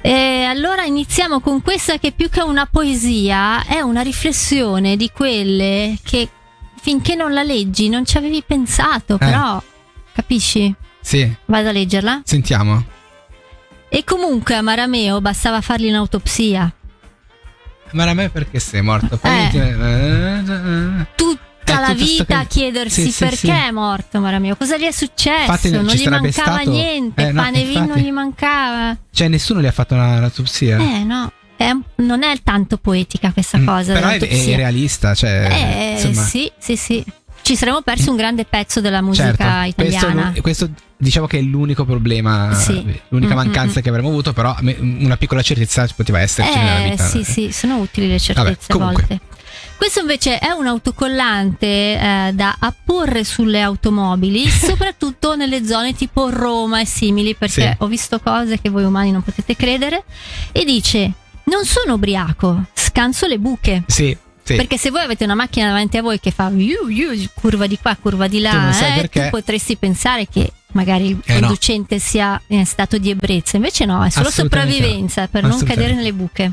E 0.04 0.42
allora 0.48 0.82
iniziamo 0.84 1.38
con 1.40 1.62
questa 1.62 1.98
che 1.98 2.10
più 2.10 2.28
che 2.28 2.40
una 2.40 2.66
poesia 2.66 3.64
è 3.64 3.80
una 3.80 4.00
riflessione 4.00 4.96
di 4.96 5.10
quelle 5.14 5.96
che 6.02 6.28
finché 6.80 7.14
non 7.14 7.32
la 7.32 7.44
leggi 7.44 7.88
non 7.88 8.04
ci 8.04 8.16
avevi 8.16 8.42
pensato, 8.44 9.16
però 9.16 9.62
capisci? 10.14 10.74
Sì, 11.00 11.32
Vado 11.46 11.68
a 11.68 11.72
leggerla. 11.72 12.22
sentiamo. 12.24 12.84
E 13.88 14.04
comunque 14.04 14.54
a 14.54 14.62
Marameo 14.62 15.20
bastava 15.20 15.60
fargli 15.60 15.88
un'autopsia. 15.88 16.72
Ma 17.92 18.04
a 18.08 18.14
me 18.14 18.30
perché 18.30 18.58
sei 18.58 18.80
morto? 18.80 19.18
Eh. 19.22 19.48
ti- 19.50 19.58
Tutta 21.14 21.78
Eh, 21.78 21.80
la 21.80 21.86
tutto 21.92 22.04
sto 22.06 22.16
vita 22.24 22.38
a 22.38 22.44
chiedersi 22.44 23.02
Sì, 23.04 23.12
sì, 23.12 23.18
perché 23.24 23.36
sì. 23.36 23.48
è 23.50 23.70
morto 23.70 24.18
Marameo, 24.20 24.56
cosa 24.56 24.76
gli 24.78 24.82
è 24.84 24.90
successo, 24.90 25.40
Infatti, 25.50 25.70
non 25.70 25.84
gli 25.84 26.08
mancava 26.08 26.30
stato- 26.30 26.70
niente, 26.70 27.28
eh, 27.28 27.32
pane 27.32 27.60
e 27.62 27.64
vino 27.66 27.86
non 27.86 27.98
gli 27.98 28.10
mancava. 28.10 28.96
Cioè 29.10 29.28
nessuno 29.28 29.60
gli 29.60 29.66
ha 29.66 29.72
fatto 29.72 29.94
una 29.94 30.18
l'autopsia. 30.20 30.78
Eh 30.78 31.04
no, 31.04 31.30
è- 31.56 31.70
non 31.96 32.22
è 32.22 32.40
tanto 32.42 32.78
poetica 32.78 33.30
questa 33.32 33.58
Mm, 33.58 33.66
cosa. 33.66 33.92
Però 33.92 34.08
è, 34.08 34.18
è 34.18 34.56
realista, 34.56 35.14
cioè 35.14 35.48
Eh, 35.50 35.92
insomma. 35.92 36.26
sì, 36.26 36.50
sì, 36.58 36.76
sì. 36.76 37.04
Ci 37.42 37.56
saremmo 37.56 37.82
persi 37.82 38.08
un 38.08 38.16
grande 38.16 38.44
pezzo 38.44 38.80
della 38.80 39.02
musica 39.02 39.34
Certo, 39.34 39.72
questo, 39.74 40.06
italiana. 40.06 40.32
questo 40.40 40.70
diciamo 40.96 41.26
che 41.26 41.38
è 41.38 41.42
l'unico 41.42 41.84
problema, 41.84 42.54
Sì. 42.54 42.82
l'unica 43.08 43.32
Mm, 43.34 43.36
mancanza 43.36 43.80
mm, 43.80 43.82
che 43.82 43.88
avremmo 43.88 44.08
avuto, 44.08 44.32
però 44.32 44.54
una 44.78 45.16
piccola 45.16 45.42
certezza 45.42 45.86
poteva 45.94 46.20
esserci 46.20 46.56
nella 46.56 46.84
Eh, 46.84 46.90
vita. 46.90 47.04
sì, 47.04 47.24
sì, 47.24 47.50
sono 47.52 47.78
utili 47.78 48.06
le 48.08 48.20
certezze 48.20 48.72
Vabbè, 48.72 48.82
a 48.82 48.86
volte. 48.86 49.20
Questo 49.76 49.98
invece 50.00 50.38
è 50.38 50.50
un 50.50 50.66
autocollante 50.68 51.66
eh, 51.66 52.30
da 52.34 52.56
apporre 52.60 53.24
sulle 53.24 53.60
automobili, 53.60 54.46
soprattutto 54.48 55.34
nelle 55.34 55.64
zone 55.66 55.92
tipo 55.94 56.30
Roma 56.30 56.80
e 56.80 56.86
simili, 56.86 57.34
perché 57.34 57.70
Sì. 57.72 57.74
ho 57.78 57.86
visto 57.88 58.20
cose 58.20 58.60
che 58.60 58.70
voi 58.70 58.84
umani 58.84 59.10
non 59.10 59.22
potete 59.22 59.56
credere. 59.56 60.04
E 60.52 60.64
dice: 60.64 61.12
Non 61.44 61.64
sono 61.64 61.94
ubriaco, 61.94 62.66
scanso 62.72 63.26
le 63.26 63.38
buche. 63.40 63.82
Sì, 63.88 64.16
sì. 64.42 64.56
Perché 64.56 64.76
se 64.76 64.90
voi 64.90 65.02
avete 65.02 65.24
una 65.24 65.34
macchina 65.34 65.68
davanti 65.68 65.96
a 65.96 66.02
voi 66.02 66.18
che 66.20 66.30
fa 66.30 66.50
iu, 66.54 66.88
iu, 66.88 67.10
curva 67.34 67.66
di 67.66 67.78
qua, 67.80 67.96
curva 68.00 68.26
di 68.26 68.38
Tu 68.38 68.42
là, 68.42 68.72
sai 68.72 68.98
eh, 69.00 69.08
tu 69.08 69.20
potresti 69.30 69.76
pensare 69.76 70.26
che 70.28 70.52
magari 70.72 71.08
il 71.10 71.18
Eh, 71.24 71.34
no. 71.34 71.40
conducente 71.40 71.98
sia 71.98 72.40
in 72.48 72.66
stato 72.66 72.98
di 72.98 73.10
ebbrezza. 73.10 73.56
Invece 73.56 73.84
no, 73.84 74.02
è 74.04 74.10
solo 74.10 74.30
sopravvivenza 74.30 75.22
no. 75.22 75.28
per 75.30 75.42
non 75.44 75.62
cadere 75.62 75.94
nelle 75.94 76.12
buche. 76.12 76.52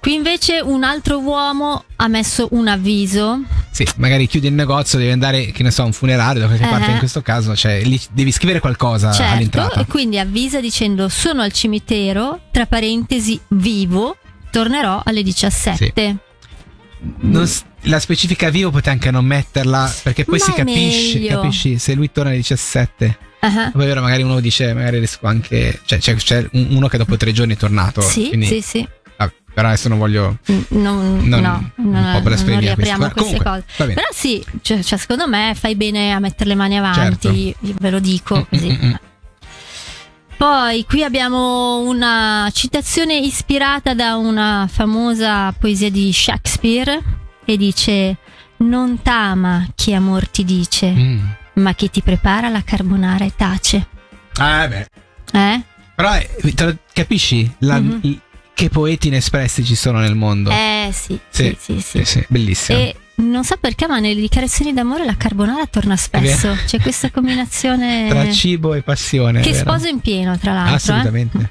Qui 0.00 0.14
invece 0.14 0.60
un 0.62 0.84
altro 0.84 1.18
uomo 1.18 1.84
ha 1.96 2.06
messo 2.06 2.46
un 2.52 2.68
avviso 2.68 3.40
Sì, 3.72 3.84
magari 3.96 4.28
chiudi 4.28 4.46
il 4.46 4.52
negozio, 4.52 4.96
devi 4.96 5.10
andare, 5.10 5.50
che 5.50 5.64
ne 5.64 5.72
so, 5.72 5.82
a 5.82 5.86
un 5.86 5.92
funerale 5.92 6.38
da 6.38 6.46
qualche 6.46 6.64
Eh. 6.64 6.68
parte 6.68 6.90
in 6.92 6.98
questo 6.98 7.20
caso, 7.20 7.54
cioè 7.56 7.82
lì 7.82 8.00
devi 8.12 8.30
scrivere 8.30 8.60
qualcosa 8.60 9.10
Certo, 9.12 9.32
all'entrata. 9.34 9.80
e 9.80 9.86
quindi 9.86 10.18
avvisa 10.20 10.60
dicendo 10.60 11.08
sono 11.08 11.42
al 11.42 11.52
cimitero, 11.52 12.42
tra 12.52 12.66
parentesi 12.66 13.38
vivo, 13.48 14.16
tornerò 14.52 15.02
alle 15.04 15.22
17. 15.24 16.16
Non 17.20 17.48
la 17.82 18.00
specifica 18.00 18.50
vivo 18.50 18.70
potete 18.70 18.90
anche 18.90 19.10
non 19.10 19.24
metterla 19.24 19.92
perché 20.02 20.24
poi 20.24 20.38
Ma 20.38 20.44
si 20.44 20.52
capisce, 20.52 21.24
capisci 21.26 21.78
se 21.78 21.94
lui 21.94 22.10
torna 22.10 22.30
alle 22.30 22.38
17. 22.38 23.18
Ah, 23.40 23.70
Poi 23.72 23.86
vero, 23.86 24.00
magari 24.02 24.22
uno 24.24 24.40
dice, 24.40 24.74
magari 24.74 24.98
riesco 24.98 25.26
anche. 25.28 25.80
Cioè, 25.84 25.98
c'è, 25.98 26.14
c'è 26.16 26.48
un- 26.52 26.66
uno 26.70 26.88
che 26.88 26.98
dopo 26.98 27.16
tre 27.16 27.30
giorni 27.32 27.54
è 27.54 27.56
tornato. 27.56 28.00
Sì, 28.00 28.28
quindi, 28.28 28.46
sì, 28.46 28.60
sì. 28.60 28.88
vabbè, 29.16 29.32
però 29.54 29.68
adesso 29.68 29.88
non 29.88 29.98
voglio. 29.98 30.38
Mm, 30.50 30.60
Non, 30.70 31.18
Non- 31.28 31.40
no, 31.40 31.70
un 31.76 31.90
non, 31.92 32.12
po' 32.14 32.20
blasfemia 32.22 32.54
non 32.54 32.62
riapriamo 32.64 33.08
questo. 33.10 33.14
queste 33.22 33.42
Comunque, 33.42 33.64
cose. 33.76 33.92
Però 33.94 34.06
sì, 34.12 34.44
cioè, 34.60 34.82
cioè, 34.82 34.98
secondo 34.98 35.28
me 35.28 35.52
fai 35.56 35.76
bene 35.76 36.12
a 36.12 36.18
mettere 36.18 36.48
le 36.48 36.56
mani 36.56 36.78
avanti, 36.78 37.54
Certo. 37.60 37.76
ve 37.80 37.90
lo 37.90 38.00
dico 38.00 38.38
Mm, 38.38 38.42
così. 38.50 38.68
mm, 38.82 38.86
mm. 38.86 38.92
Poi 40.38 40.84
qui 40.86 41.02
abbiamo 41.02 41.80
una 41.80 42.48
citazione 42.52 43.16
ispirata 43.18 43.92
da 43.92 44.14
una 44.16 44.68
famosa 44.70 45.50
poesia 45.52 45.90
di 45.90 46.12
Shakespeare 46.12 47.02
e 47.44 47.56
dice 47.56 48.16
non 48.58 49.02
t'ama 49.02 49.66
chi 49.74 49.92
amor 49.94 50.28
ti 50.28 50.44
dice, 50.44 50.90
Mm. 50.92 51.26
ma 51.54 51.72
chi 51.74 51.90
ti 51.90 52.02
prepara 52.02 52.48
la 52.50 52.62
carbonara 52.62 53.24
e 53.24 53.32
tace. 53.36 53.86
Ah, 54.36 54.68
beh. 54.68 54.86
Eh? 55.32 55.62
Però 55.96 56.14
eh, 56.14 56.30
lo- 56.56 56.76
capisci 56.92 57.52
La- 57.58 57.80
Mhm. 57.80 57.98
i- 58.02 58.20
che 58.54 58.68
poeti 58.68 59.08
inespressi 59.08 59.64
ci 59.64 59.74
sono 59.74 59.98
nel 59.98 60.14
mondo? 60.14 60.50
Eh 60.50 60.90
sì, 60.92 61.18
sì, 61.30 61.56
sì, 61.58 61.80
sì. 61.80 61.98
sì, 61.98 62.04
sì, 62.04 62.24
bellissimo. 62.28 62.78
E 62.78 62.94
non 63.18 63.44
so 63.44 63.56
perché, 63.58 63.86
ma 63.86 63.98
nelle 63.98 64.20
dichiarazioni 64.20 64.72
d'amore 64.72 65.04
la 65.04 65.16
carbonara 65.16 65.66
torna 65.66 65.96
spesso. 65.96 66.56
C'è 66.66 66.80
questa 66.80 67.10
combinazione 67.10 68.06
Tra 68.10 68.30
cibo 68.30 68.74
e 68.74 68.82
passione. 68.82 69.40
che 69.40 69.50
vero? 69.52 69.64
sposa 69.64 69.88
in 69.88 70.00
pieno, 70.00 70.36
tra 70.38 70.52
l'altro. 70.52 70.72
eh. 70.72 70.76
Assolutamente. 70.76 71.50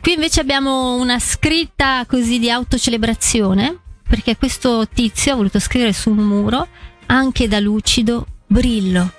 Qui 0.00 0.12
invece 0.12 0.40
abbiamo 0.40 0.96
una 0.96 1.18
scritta 1.18 2.04
così 2.06 2.38
di 2.38 2.50
autocelebrazione, 2.50 3.78
perché 4.06 4.36
questo 4.36 4.86
tizio 4.92 5.32
ha 5.32 5.36
voluto 5.36 5.58
scrivere 5.60 5.92
su 5.92 6.10
un 6.10 6.16
muro, 6.18 6.68
anche 7.06 7.48
da 7.48 7.58
lucido, 7.60 8.26
brillo. 8.46 9.12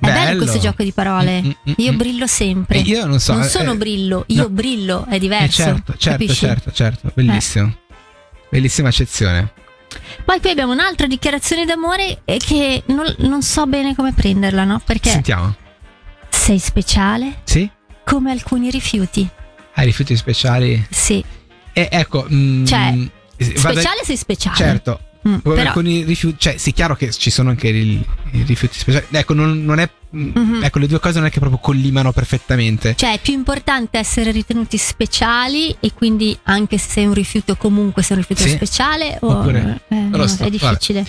È 0.00 0.06
bello, 0.06 0.24
Bello. 0.24 0.38
questo 0.38 0.58
gioco 0.58 0.82
di 0.82 0.92
parole. 0.92 1.42
Mm, 1.42 1.46
mm, 1.46 1.50
mm, 1.70 1.72
Io 1.76 1.92
mm. 1.92 1.96
brillo 1.96 2.26
sempre. 2.26 2.78
E 2.78 2.80
io 2.80 3.04
non 3.04 3.20
so. 3.20 3.34
non 3.34 3.42
eh, 3.42 3.48
sono 3.48 3.72
eh, 3.72 3.76
brillo, 3.76 4.24
io 4.28 4.42
no. 4.42 4.48
brillo, 4.48 5.06
è 5.06 5.16
eh, 5.16 5.18
diverso. 5.18 5.62
certo, 5.62 5.94
certo, 5.98 6.10
capisci? 6.10 6.34
certo, 6.46 6.72
certo. 6.72 7.10
Bellissimo. 7.14 7.74
Bellissima 8.48 8.88
accezione. 8.88 9.52
Poi 10.24 10.40
qui 10.40 10.50
abbiamo 10.50 10.72
un'altra 10.72 11.06
dichiarazione 11.06 11.64
d'amore 11.64 12.20
eh, 12.24 12.36
che 12.38 12.82
non, 12.86 13.12
non 13.18 13.42
so 13.42 13.66
bene 13.66 13.94
come 13.94 14.12
prenderla, 14.12 14.64
no? 14.64 14.80
Perché 14.84 15.10
Sentiamo. 15.10 15.54
sei 16.28 16.58
speciale 16.58 17.40
Sì? 17.44 17.68
come 18.04 18.30
alcuni 18.30 18.70
rifiuti. 18.70 19.28
Hai 19.74 19.84
rifiuti 19.86 20.16
speciali? 20.16 20.84
Sì, 20.90 21.24
E 21.72 21.88
ecco. 21.90 22.26
mm, 22.30 22.64
Cioè, 22.64 22.78
vado- 23.36 23.50
speciale 23.56 24.00
sei 24.04 24.16
speciale. 24.16 24.56
Certo. 24.56 25.00
Mm, 25.28 25.38
Come 25.42 25.54
però, 25.54 25.68
alcuni 25.68 26.02
rifiuti, 26.02 26.36
cioè, 26.38 26.56
sì, 26.56 26.72
chiaro 26.72 26.96
che 26.96 27.10
ci 27.12 27.30
sono 27.30 27.50
anche 27.50 27.68
i, 27.68 28.04
i 28.32 28.42
rifiuti 28.42 28.78
speciali. 28.78 29.06
Ecco, 29.10 29.34
non, 29.34 29.62
non 29.64 29.78
è. 29.78 29.88
Mm, 30.16 30.30
Mhm. 30.34 30.60
Ecco, 30.64 30.78
le 30.78 30.86
due 30.86 30.98
cose 31.00 31.18
non 31.18 31.28
è 31.28 31.30
che 31.30 31.38
proprio 31.40 31.60
collimano 31.60 32.12
perfettamente. 32.12 32.94
cioè, 32.96 33.12
è 33.14 33.18
più 33.20 33.32
importante 33.32 33.98
essere 33.98 34.30
ritenuti 34.30 34.76
speciali 34.78 35.74
e 35.80 35.92
quindi 35.94 36.36
anche 36.44 36.78
se 36.78 36.88
sei 36.90 37.06
un 37.06 37.14
rifiuto 37.14 37.56
comunque 37.56 38.02
sei 38.02 38.16
un 38.16 38.24
rifiuto 38.26 38.48
Sì. 38.48 38.54
speciale 38.56 39.18
o 39.20 39.28
Oppure- 39.38 39.80
eh, 39.88 39.94
no, 39.96 40.26
so, 40.26 40.44
è 40.44 40.50
difficile. 40.50 41.06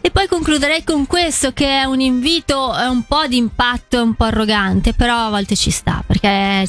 E 0.00 0.10
poi 0.10 0.26
concluderei 0.28 0.84
con 0.84 1.06
questo 1.06 1.52
che 1.52 1.66
è 1.80 1.84
un 1.84 2.00
invito, 2.00 2.74
è 2.74 2.86
un 2.86 3.02
po' 3.02 3.26
di 3.26 3.36
impatto, 3.36 3.98
è 3.98 4.00
un 4.00 4.14
po' 4.14 4.24
arrogante, 4.24 4.94
però 4.94 5.26
a 5.26 5.30
volte 5.30 5.56
ci 5.56 5.70
sta, 5.70 6.02
perché 6.06 6.66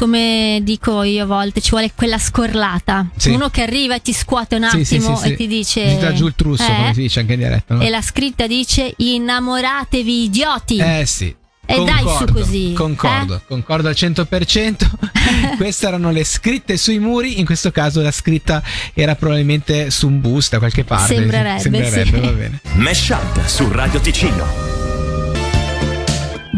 come 0.00 0.60
dico 0.62 1.02
io 1.02 1.24
a 1.24 1.26
volte 1.26 1.60
ci 1.60 1.70
vuole 1.72 1.92
quella 1.94 2.16
scorlata. 2.16 3.06
Sì. 3.16 3.28
Uno 3.32 3.50
che 3.50 3.60
arriva 3.60 3.96
e 3.96 4.00
ti 4.00 4.14
scuote 4.14 4.56
un 4.56 4.62
attimo 4.62 4.84
sì, 4.84 5.22
sì. 5.22 5.32
e 5.32 5.36
ti 5.36 5.46
dice... 5.46 5.88
Ti 5.88 5.98
dà 5.98 6.14
giù 6.14 6.26
il 6.26 6.32
trusso, 6.34 6.64
eh? 6.64 6.74
come 6.74 6.94
si 6.94 7.02
dice 7.02 7.20
anche 7.20 7.34
in 7.34 7.38
diretta. 7.40 7.74
No? 7.74 7.82
E 7.82 7.90
la 7.90 8.00
scritta 8.00 8.46
dice 8.46 8.94
innamoratevi 8.96 10.24
idioti. 10.24 10.78
Eh 10.78 11.04
sì. 11.04 11.36
E 11.66 11.84
dai 11.84 11.98
su 11.98 12.04
Concordo, 12.04 12.32
così, 12.32 12.72
Concordo, 12.72 13.34
eh? 13.34 13.40
concordo 13.46 13.88
al 13.88 13.94
100%. 13.94 14.90
Queste 15.58 15.86
erano 15.86 16.10
le 16.10 16.24
scritte 16.24 16.78
sui 16.78 16.98
muri. 16.98 17.38
In 17.38 17.44
questo 17.44 17.70
caso 17.70 18.00
la 18.00 18.10
scritta 18.10 18.62
era 18.94 19.14
probabilmente 19.16 19.90
su 19.90 20.06
un 20.06 20.18
bus 20.22 20.48
da 20.48 20.58
qualche 20.58 20.82
parte. 20.82 21.14
Sembrerebbe, 21.14 21.60
Sembrerebbe, 21.60 22.04
sì. 22.04 22.20
va 22.20 22.32
bene. 22.32 22.60
Mesh 22.72 23.08
Up 23.10 23.44
su 23.44 23.70
Radio 23.70 24.00
Ticino. 24.00 24.69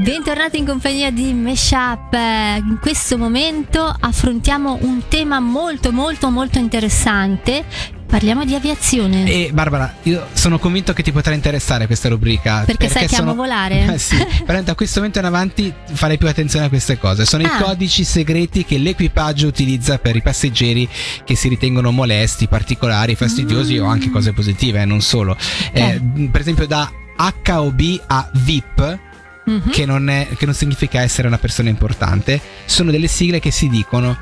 Bentornati 0.02 0.58
in 0.58 0.66
compagnia 0.66 1.10
di 1.12 1.32
Meshup. 1.32 2.12
Eh, 2.12 2.56
In 2.56 2.78
questo 2.80 3.16
momento 3.16 3.94
affrontiamo 4.00 4.78
un 4.82 5.02
tema 5.08 5.38
molto 5.38 5.92
molto 5.92 6.28
molto 6.30 6.58
interessante. 6.58 7.64
Parliamo 8.06 8.44
di 8.44 8.54
aviazione. 8.54 9.24
E 9.30 9.50
Barbara, 9.52 9.94
io 10.02 10.26
sono 10.32 10.58
convinto 10.58 10.92
che 10.92 11.02
ti 11.04 11.12
potrà 11.12 11.32
interessare 11.34 11.86
questa 11.86 12.08
rubrica. 12.08 12.64
Perché 12.66 12.88
sai 12.88 13.06
che 13.06 13.14
amo 13.14 13.30
sono- 13.30 13.34
volare? 13.42 13.86
Eh 13.94 13.98
sì, 13.98 14.16
veramente 14.16 14.64
da 14.70 14.74
questo 14.74 14.98
momento 14.98 15.20
in 15.20 15.24
avanti 15.24 15.72
farei 15.92 16.18
più 16.18 16.26
attenzione 16.28 16.66
a 16.66 16.68
queste 16.68 16.98
cose. 16.98 17.24
Sono 17.24 17.44
Ah. 17.44 17.58
i 17.58 17.62
codici 17.62 18.02
segreti 18.04 18.64
che 18.64 18.78
l'equipaggio 18.78 19.46
utilizza 19.46 19.98
per 19.98 20.16
i 20.16 20.20
passeggeri 20.22 20.86
che 21.24 21.36
si 21.36 21.48
ritengono 21.48 21.90
molesti, 21.92 22.48
particolari, 22.48 23.14
fastidiosi 23.14 23.78
o 23.78 23.86
anche 23.86 24.10
cose 24.10 24.32
positive, 24.32 24.82
eh, 24.82 24.84
non 24.84 25.00
solo. 25.00 25.36
Eh, 25.72 26.00
per 26.30 26.40
esempio 26.40 26.66
da 26.66 26.90
HOB 27.16 28.00
a 28.08 28.28
VIP. 28.32 28.98
Mhm. 29.44 29.70
Che 29.70 29.84
non, 29.86 30.08
è- 30.08 30.28
che 30.36 30.44
non 30.44 30.54
significa 30.54 31.00
essere 31.00 31.26
una 31.26 31.38
persona 31.38 31.68
importante, 31.68 32.40
sono 32.64 32.90
delle 32.90 33.08
sigle 33.08 33.40
che 33.40 33.50
si 33.50 33.68
dicono. 33.68 34.16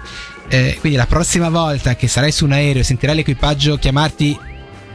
Eh, 0.48 0.76
quindi 0.80 0.98
la 0.98 1.06
prossima 1.06 1.48
volta 1.48 1.94
che 1.94 2.08
sarai 2.08 2.32
su 2.32 2.44
un 2.44 2.52
aereo 2.52 2.80
e 2.82 2.84
sentirai 2.84 3.14
l'equipaggio 3.16 3.76
chiamarti 3.76 4.38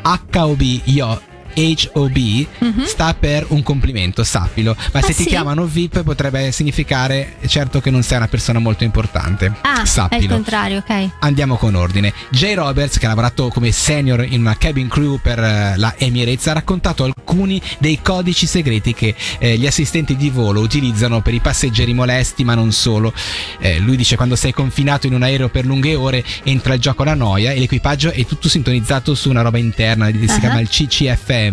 HOB, 0.02 0.62
io, 0.86 1.22
HOB, 1.56 2.48
Mhm. 2.60 2.84
sta 2.86 3.14
per 3.14 3.46
un 3.50 3.64
complimento, 3.64 4.24
sappilo. 4.24 4.76
Ma 4.94 5.00
Ah, 5.00 5.04
se 5.04 5.14
ti 5.14 5.24
sì? 5.24 5.30
chiamano 5.30 5.66
VIP 5.66 6.04
potrebbe 6.04 6.52
significare 6.52 7.36
certo 7.48 7.82
che 7.82 7.90
non 7.92 8.04
sei 8.04 8.18
una 8.18 8.28
persona 8.28 8.60
molto 8.60 8.84
importante. 8.84 9.54
Ah, 9.62 9.78
è 9.80 9.82
il 9.82 9.88
sappilo. 9.88 10.34
contrario, 10.34 10.78
ok. 10.80 11.10
Andiamo 11.20 11.56
con 11.58 11.76
ordine. 11.76 12.14
Jay 12.30 12.54
Roberts, 12.54 12.98
che 12.98 13.06
ha 13.06 13.10
lavorato 13.10 13.48
come 13.50 13.72
senior 13.72 14.24
in 14.24 14.42
una 14.42 14.58
cabin 14.58 14.88
crew 14.88 15.20
per 15.22 15.40
eh, 15.40 15.74
la 15.78 15.94
Emirates, 15.98 16.48
ha 16.48 16.54
raccontato 16.54 17.04
alcuni 17.04 17.62
dei 17.78 18.00
codici 18.02 18.46
segreti 18.46 18.94
che 18.94 19.16
eh, 19.40 19.58
gli 19.58 19.68
assistenti 19.68 20.16
di 20.16 20.30
volo 20.30 20.60
utilizzano 20.62 21.22
per 21.22 21.34
i 21.34 21.40
passeggeri 21.40 21.94
molesti, 21.94 22.44
ma 22.44 22.56
non 22.56 22.72
solo. 22.72 23.14
Eh, 23.60 23.80
lui 23.80 23.96
dice: 23.98 24.16
quando 24.16 24.36
sei 24.36 24.54
confinato 24.54 25.08
in 25.08 25.14
un 25.14 25.24
aereo 25.24 25.50
per 25.50 25.66
lunghe 25.66 25.96
ore, 25.96 26.24
entra 26.44 26.74
il 26.74 26.80
gioco 26.80 27.04
la 27.04 27.14
noia 27.14 27.52
e 27.52 27.60
l'equipaggio 27.60 28.12
è 28.12 28.26
tutto 28.26 28.50
sintonizzato 28.50 29.16
su 29.16 29.30
una 29.30 29.42
roba 29.42 29.58
interna, 29.58 30.08
si 30.08 30.26
Ah. 30.28 30.40
chiama 30.40 30.60
il 30.60 30.68
CCFM, 30.70 31.45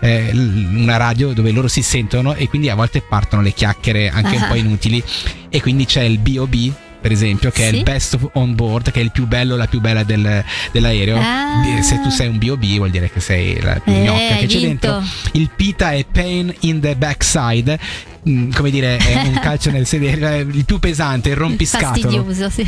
eh, 0.00 0.34
l- 0.34 0.76
una 0.76 0.96
radio 0.96 1.32
dove 1.32 1.50
loro 1.50 1.68
si 1.68 1.82
sentono 1.82 2.34
e 2.34 2.48
quindi 2.48 2.68
a 2.68 2.74
volte 2.74 3.02
partono 3.02 3.42
le 3.42 3.52
chiacchiere 3.52 4.08
anche 4.08 4.36
un 4.36 4.42
Ah. 4.42 4.46
po' 4.46 4.54
inutili. 4.54 5.02
E 5.48 5.60
quindi 5.60 5.84
c'è 5.86 6.02
il 6.02 6.18
BOB 6.18 6.72
per 7.00 7.12
esempio, 7.12 7.50
che 7.50 7.66
è 7.66 7.70
Sì. 7.70 7.76
il 7.78 7.82
best 7.82 8.18
on 8.34 8.54
board, 8.54 8.90
che 8.90 9.00
è 9.00 9.02
il 9.02 9.10
più 9.10 9.26
bello, 9.26 9.56
la 9.56 9.66
più 9.66 9.80
bella 9.80 10.02
del- 10.02 10.44
dell'aereo. 10.70 11.16
Ah. 11.18 11.62
Se 11.80 11.98
tu 12.02 12.10
sei 12.10 12.28
un 12.28 12.36
BOB, 12.36 12.76
vuol 12.76 12.90
dire 12.90 13.10
che 13.10 13.20
sei 13.20 13.58
la 13.58 13.80
più 13.82 13.90
Eh, 13.90 14.02
gnocca 14.02 14.18
che 14.18 14.32
hai 14.34 14.46
c'è 14.46 14.58
vinto. 14.58 14.86
dentro. 15.00 15.02
Il 15.32 15.48
PITA 15.56 15.92
è 15.92 16.04
pain 16.04 16.54
in 16.60 16.78
the 16.80 16.94
backside. 16.96 17.78
mm, 18.28 18.50
Come 18.52 18.70
dire, 18.70 18.98
è 18.98 19.14
un 19.24 19.32
calcio 19.40 19.70
nel 19.70 19.86
sedere, 19.86 20.40
il 20.40 20.64
più 20.66 20.78
pesante, 20.78 21.30
il 21.30 21.36
rompiscatolo. 21.36 22.02
Fastidioso, 22.26 22.50
sì. 22.50 22.66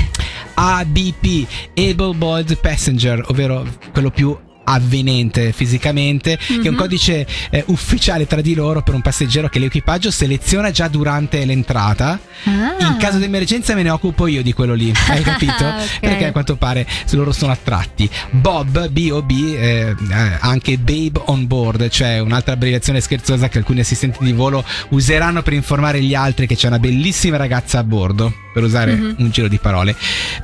ABP, 0.55 1.47
Able 1.77 2.15
Bodied 2.15 2.59
Passenger, 2.59 3.23
ovvero 3.29 3.67
quello 3.93 4.11
più 4.11 4.35
avvenente 4.73 5.53
fisicamente, 5.53 6.37
che 6.37 6.55
è 6.55 6.69
un 6.69 6.75
Mhm. 6.75 6.77
codice 6.77 7.27
eh, 7.51 7.65
ufficiale 7.69 8.27
tra 8.27 8.41
di 8.41 8.55
loro 8.55 8.83
per 8.83 8.95
un 8.95 9.01
passeggero 9.03 9.49
che 9.49 9.59
l'equipaggio 9.59 10.11
seleziona 10.11 10.71
già 10.71 10.89
durante 10.89 11.45
l'entrata. 11.45 12.19
Ah. 12.45 12.85
In 12.87 12.97
caso 12.99 13.19
di 13.19 13.25
emergenza 13.25 13.75
me 13.75 13.83
ne 13.83 13.91
occupo 13.91 14.27
io 14.27 14.43
di 14.43 14.53
quello 14.53 14.75
lì, 14.75 14.93
hai 15.09 15.23
capito? 15.23 15.65
Ok. 15.65 16.01
Perché 16.01 16.27
a 16.27 16.33
quanto 16.33 16.57
pare 16.57 16.87
loro 17.11 17.33
sono 17.33 17.53
attratti. 17.53 18.09
Bob, 18.31 18.89
B-O-B, 18.89 19.31
eh, 19.31 19.61
eh, 19.91 19.95
anche 20.41 20.79
Babe 20.79 21.21
on 21.27 21.47
board, 21.47 21.89
cioè 21.89 22.19
un'altra 22.19 22.55
abbreviazione 22.55 23.01
scherzosa 23.01 23.49
che 23.49 23.59
alcuni 23.59 23.81
assistenti 23.81 24.25
di 24.25 24.33
volo 24.33 24.65
useranno 24.91 25.43
per 25.43 25.53
informare 25.53 26.01
gli 26.03 26.15
altri 26.15 26.47
che 26.47 26.57
c'è 26.57 26.67
una 26.69 26.79
bellissima 26.79 27.37
ragazza 27.37 27.79
a 27.79 27.85
bordo, 27.85 28.33
per 28.53 28.63
usare 28.63 28.95
Mhm. 28.95 29.15
un 29.19 29.31
giro 29.31 29.49
di 29.49 29.59
parole. 29.59 29.95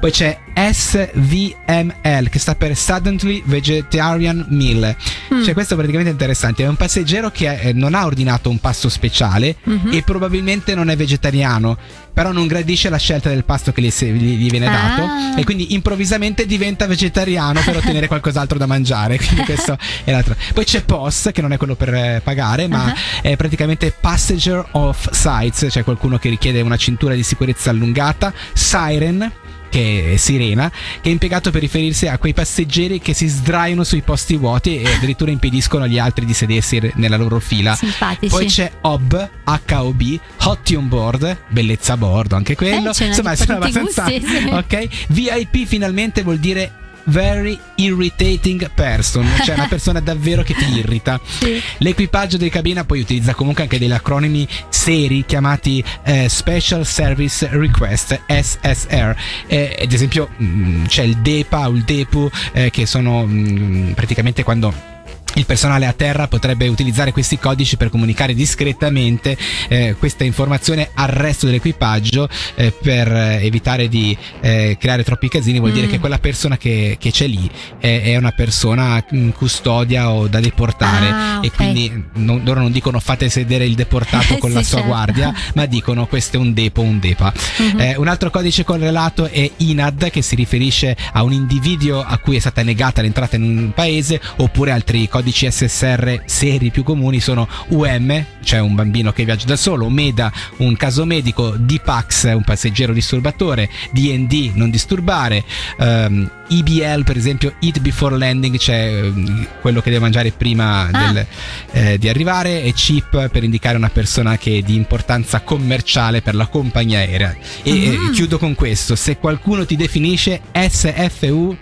Poi 0.01 0.11
c'è 0.11 0.39
SVML, 0.73 2.29
che 2.31 2.39
sta 2.39 2.55
per 2.55 2.77
Suddenly 2.77 3.43
Vegetarian 3.45 4.45
Meal. 4.49 4.95
Mm. 5.33 5.43
Cioè, 5.45 5.55
questo 5.55 5.75
è 5.75 5.77
praticamente 5.77 6.11
interessante. 6.13 6.65
È 6.65 6.69
un 6.69 6.77
passeggero 6.77 7.31
che 7.31 7.53
eh, 7.61 7.73
non 7.73 7.95
ha 7.95 8.05
ordinato 8.05 8.51
un 8.51 8.59
pasto 8.59 8.89
speciale 8.89 9.57
Mhm. 9.63 9.91
e 9.93 10.03
probabilmente 10.03 10.75
non 10.75 10.91
è 10.91 10.97
vegetariano. 10.97 11.77
Però 12.13 12.33
non 12.33 12.49
gradisce 12.49 12.89
la 12.89 12.97
scelta 12.97 13.29
del 13.29 13.45
pasto 13.45 13.71
che 13.71 13.81
gli, 13.81 13.91
gli- 13.93 14.37
gli 14.39 14.51
viene 14.51 14.67
Ah. 14.67 14.71
dato 14.73 15.41
e 15.41 15.45
quindi 15.45 15.73
improvvisamente 15.75 16.47
diventa 16.47 16.87
vegetariano 16.87 17.61
per 17.65 17.77
ottenere 17.79 18.09
qualcos'altro 18.09 18.59
da 18.59 18.67
mangiare. 18.67 19.17
Quindi 19.23 19.45
questo 19.45 19.79
è 20.03 20.11
l'altro. 20.11 20.35
Poi 20.53 20.65
c'è 20.65 20.83
POS, 20.83 21.31
che 21.33 21.41
non 21.43 21.53
è 21.53 21.57
quello 21.57 21.77
per 21.77 21.95
eh, 21.95 22.21
pagare, 22.25 22.67
ma 22.67 22.87
Ah. 22.87 22.95
è 23.23 23.37
praticamente 23.37 23.95
Passenger 23.99 24.67
of 24.73 25.11
Sights, 25.13 25.67
cioè 25.71 25.85
qualcuno 25.85 26.19
che 26.19 26.29
richiede 26.29 26.61
una 26.61 26.77
cintura 26.77 27.15
di 27.15 27.23
sicurezza 27.23 27.71
allungata. 27.71 28.33
Siren 28.53 29.31
che 29.69 30.13
è 30.13 30.17
sirena, 30.17 30.71
che 31.01 31.09
è 31.09 31.13
impiegato 31.13 31.51
per 31.51 31.61
riferirsi 31.61 32.07
a 32.07 32.19
quei 32.19 32.35
passeggeri 32.35 33.01
che 33.01 33.15
si 33.15 33.27
sdraiano 33.27 33.85
sui 33.85 34.03
posti 34.03 34.37
vuoti 34.37 34.81
e 34.81 34.93
addirittura 34.95 35.31
impediscono 35.31 35.85
agli 35.85 35.99
altri 35.99 36.25
di 36.25 36.33
sedersi 36.33 36.93
nella 36.95 37.17
loro 37.17 37.39
fila. 37.41 37.75
Simpatici. 37.75 38.29
Poi 38.35 38.47
c'è 38.47 38.71
HOB, 38.81 39.31
H-O-B, 39.45 40.19
Hotty 40.43 40.75
on 40.75 40.89
board, 40.89 41.37
bellezza 41.49 41.95
a 41.95 41.97
bordo, 41.97 42.37
anche 42.37 42.55
quello. 42.55 42.91
Eh, 42.91 42.93
c'è 42.93 43.05
una 43.05 43.17
Insomma, 43.17 43.35
sono 43.37 43.55
abbastanza. 43.57 44.05
gusti, 44.05 44.27
sì. 44.27 44.49
Ok, 44.59 44.89
VIP 45.09 45.67
finalmente 45.67 46.23
vuol 46.23 46.39
dire 46.39 46.73
very 47.09 47.59
irritating 47.77 48.71
person, 48.75 49.27
cioè 49.45 49.55
una 49.55 49.69
persona 49.69 50.01
davvero 50.01 50.43
che 50.43 50.55
ti 50.55 50.65
irrita. 50.77 51.21
Sì. 51.25 51.61
L'equipaggio 51.79 52.37
di 52.37 52.49
cabina 52.49 52.85
poi 52.85 53.01
utilizza 53.01 53.35
comunque 53.35 53.63
anche 53.63 53.79
degli 53.79 53.93
acronimi 53.93 54.47
seri 54.69 55.25
chiamati 55.27 55.83
eh, 56.05 56.29
Special 56.29 56.87
Service 56.87 57.49
Request 57.51 58.21
SSR. 58.27 59.17
Eh, 59.47 59.79
ad 59.83 59.93
esempio 59.93 60.29
mh, 60.37 60.87
c'è 60.87 61.03
il 61.03 61.17
DEPA 61.19 61.69
o 61.69 61.71
il 61.71 61.83
DEPU 61.83 62.31
eh, 62.53 62.71
che 62.71 62.87
sono 62.87 63.25
mh, 63.25 63.93
praticamente 63.95 64.43
quando 64.43 64.97
il 65.39 65.47
personale 65.47 65.87
a 65.87 65.93
terra 65.93 66.27
potrebbe 66.27 66.67
utilizzare 66.69 67.13
questi 67.13 67.39
codici 67.39 67.77
per 67.77 67.91
comunicare 67.91 68.35
discretamente 68.35 69.37
eh, 69.69 69.95
questa 69.99 70.25
informazione 70.25 70.91
al 70.95 71.09
resto 71.09 71.47
dell'equipaggio 71.47 72.29
eh, 72.57 72.73
per 72.73 73.11
eh, 73.13 73.45
evitare 73.45 73.89
di 73.89 74.17
eh, 74.41 74.77
creare 74.79 75.05
troppi 75.05 75.29
casini. 75.29 75.59
Vuol 75.59 75.73
dire 75.73 75.87
Mm. 75.87 75.91
che 75.91 76.01
quella 76.01 76.19
persona 76.19 76.57
che, 76.59 76.97
che 76.99 77.11
c'è 77.13 77.27
lì 77.29 77.49
è, 77.79 78.17
una 78.17 78.33
persona 78.33 79.03
in 79.13 79.33
custodia 79.33 80.11
o 80.11 80.27
da 80.27 80.41
deportare 80.41 81.07
Ah, 81.09 81.39
e 81.41 81.51
quindi 81.53 82.05
non- 82.15 82.43
loro 82.45 82.61
non 82.61 82.73
dicono 82.73 82.99
fate 82.99 83.29
sedere 83.29 83.65
il 83.65 83.75
deportato 83.75 84.35
Eh, 84.35 84.39
con 84.39 84.51
sì, 84.51 84.57
la 84.57 84.63
sua 84.63 84.79
certo. 84.79 84.87
guardia, 84.93 85.33
ma 85.55 85.67
dicono 85.67 86.07
questo 86.07 86.37
è 86.37 86.41
un 86.41 86.53
depo, 86.53 86.81
un 86.83 86.99
depa. 86.99 87.33
Mhm. 87.59 87.81
Eh, 87.81 87.97
un 87.97 88.09
altro 88.09 88.31
codice 88.31 88.65
correlato 88.65 89.27
è 89.27 89.49
INAD 89.59 90.11
che 90.11 90.21
si 90.23 90.35
riferisce 90.35 90.97
a 91.13 91.23
un 91.23 91.33
individuo 91.33 92.03
a 92.03 92.19
cui 92.19 92.37
è 92.37 92.41
stata 92.41 92.63
negata 92.63 93.01
l'entrata 93.03 93.37
in 93.37 93.43
un 93.45 93.73
paese 93.73 94.21
oppure 94.39 94.73
altri 94.73 95.09
codici 95.09 95.27
SSR 95.33 96.23
seri 96.27 96.71
più 96.71 96.83
comuni 96.83 97.21
sono 97.21 97.49
UM, 97.69 98.25
cioè 98.43 98.61
un 98.61 98.75
bambino 98.75 99.13
che 99.13 99.25
viaggia 99.25 99.47
da 99.47 99.57
solo, 99.57 99.89
MEDA, 99.89 100.33
un 100.59 100.77
caso 100.77 101.05
medico, 101.05 101.55
DPAX, 101.57 102.25
un 102.35 102.43
passeggero 102.45 102.93
disturbatore, 102.93 103.69
DND, 103.91 104.53
non 104.55 104.71
disturbare, 104.71 105.45
ehm, 105.79 106.31
EBL 106.51 107.05
per 107.05 107.17
esempio, 107.17 107.55
Eat 107.61 107.81
Before 107.81 108.17
Landing, 108.17 108.57
cioè 108.57 109.01
ehm, 109.05 109.47
quello 109.61 109.81
che 109.81 109.91
deve 109.91 110.03
mangiare 110.03 110.31
prima 110.31 110.89
Ah. 110.91 111.13
del- 111.13 111.27
eh, 111.73 111.99
di 111.99 112.09
arrivare 112.09 112.63
e 112.63 112.73
CHIP 112.73 113.29
per 113.29 113.45
indicare 113.45 113.77
una 113.77 113.91
persona 113.91 114.39
che 114.39 114.59
è 114.59 114.63
di 114.63 114.75
importanza 114.75 115.41
commerciale 115.43 116.23
per 116.23 116.35
la 116.35 116.47
compagnia 116.47 116.99
aerea. 117.01 117.37
E 117.63 117.73
Mm. 117.73 118.09
eh, 118.09 118.11
chiudo 118.13 118.39
con 118.39 118.55
questo, 118.55 118.97
se 118.97 119.19
qualcuno 119.19 119.67
ti 119.67 119.77
definisce 119.77 120.41
SFU 120.53 121.57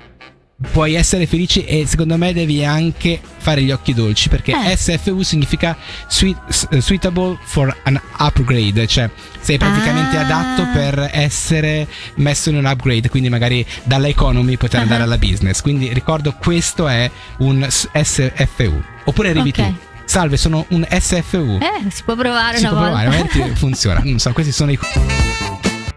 puoi 0.72 0.94
essere 0.94 1.26
felice 1.26 1.66
e 1.66 1.84
secondo 1.86 2.16
me 2.16 2.32
devi 2.32 2.64
anche 2.64 3.20
fare 3.36 3.60
gli 3.62 3.70
occhi 3.70 3.92
dolci 3.92 4.30
perché 4.30 4.52
Eh. 4.52 4.74
SFU 4.76 5.20
significa 5.22 5.76
sui- 6.08 6.34
s- 6.48 6.66
eh, 6.70 6.80
suitable 6.80 7.38
for 7.42 7.74
an 7.84 8.00
upgrade, 8.18 8.86
cioè 8.86 9.10
sei 9.40 9.58
praticamente 9.58 10.16
Ah. 10.16 10.20
adatto 10.22 10.66
per 10.72 11.10
essere 11.12 11.86
messo 12.16 12.48
in 12.48 12.56
un 12.56 12.64
upgrade, 12.64 13.08
quindi 13.10 13.28
magari 13.28 13.64
dalla 13.84 14.08
economy 14.08 14.56
poter 14.56 14.80
andare 14.80 15.02
alla 15.02 15.18
business. 15.18 15.60
Quindi 15.60 15.92
ricordo 15.92 16.32
questo 16.40 16.88
è 16.88 17.10
un 17.38 17.66
SFU. 17.68 18.82
Oppure 19.04 19.28
arrivi 19.30 19.50
Ok. 19.50 19.54
tu. 19.54 19.76
Salve, 20.06 20.36
sono 20.36 20.64
un 20.70 20.86
SFU. 20.88 21.58
Eh, 21.60 21.90
si 21.90 22.02
può 22.04 22.14
provare 22.16 22.56
si 22.56 22.62
una 22.64 22.72
può 22.72 22.80
volta. 22.88 23.00
provare, 23.02 23.22
magari 23.34 23.54
funziona. 23.58 24.00
Non 24.04 24.18
so, 24.18 24.32
questi 24.32 24.52
sono 24.52 24.70
i. 24.72 24.78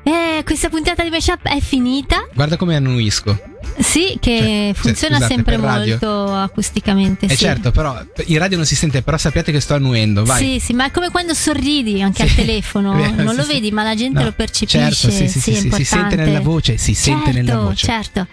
Eh, 0.04 0.44
questa 0.44 0.70
puntata 0.70 1.04
di 1.04 1.10
Mashup 1.10 1.44
è 1.48 1.60
finita. 1.60 2.28
Guarda 2.34 2.58
come 2.58 2.76
annuisco. 2.76 3.40
Sì, 3.82 4.18
che 4.20 4.72
Cioè, 4.74 4.82
funziona 4.82 5.16
scusate, 5.16 5.34
sempre 5.34 5.58
molto 5.58 6.34
acusticamente. 6.34 7.26
Eh 7.28 7.30
sì. 7.30 7.38
certo, 7.38 7.72
però 7.72 7.98
in 8.26 8.38
radio 8.38 8.58
non 8.58 8.66
si 8.66 8.76
sente, 8.76 9.02
però 9.02 9.18
sappiate 9.18 9.52
che 9.52 9.60
sto 9.62 9.74
annuendo, 9.74 10.26
vai. 10.26 10.44
Sì, 10.44 10.60
sì, 10.60 10.74
ma 10.74 10.86
è 10.86 10.92
come 10.92 11.10
quando 11.10 11.34
sorridi 11.34 12.02
anche 12.02 12.24
al 12.24 12.28
Sì, 12.30 12.36
telefono, 12.36 12.94
è 12.94 12.98
vero, 13.10 13.24
non 13.24 13.30
sì, 13.36 13.36
lo 13.40 13.46
vedi, 13.46 13.72
ma 13.72 13.84
la 13.84 13.96
gente 13.96 14.20
No, 14.20 14.26
lo 14.26 14.32
percepisce. 14.34 14.80
Certo, 14.80 15.10
sì, 15.12 15.28
sì, 15.28 15.56
sì, 15.56 15.72
si 15.72 15.84
sente 15.86 16.16
nella 16.16 16.42
voce, 16.42 16.78
si 16.78 16.94
sente 16.94 17.32
nella 17.32 17.52
Certo, 17.52 17.64
voce. 17.64 17.86
Certo. 17.86 18.28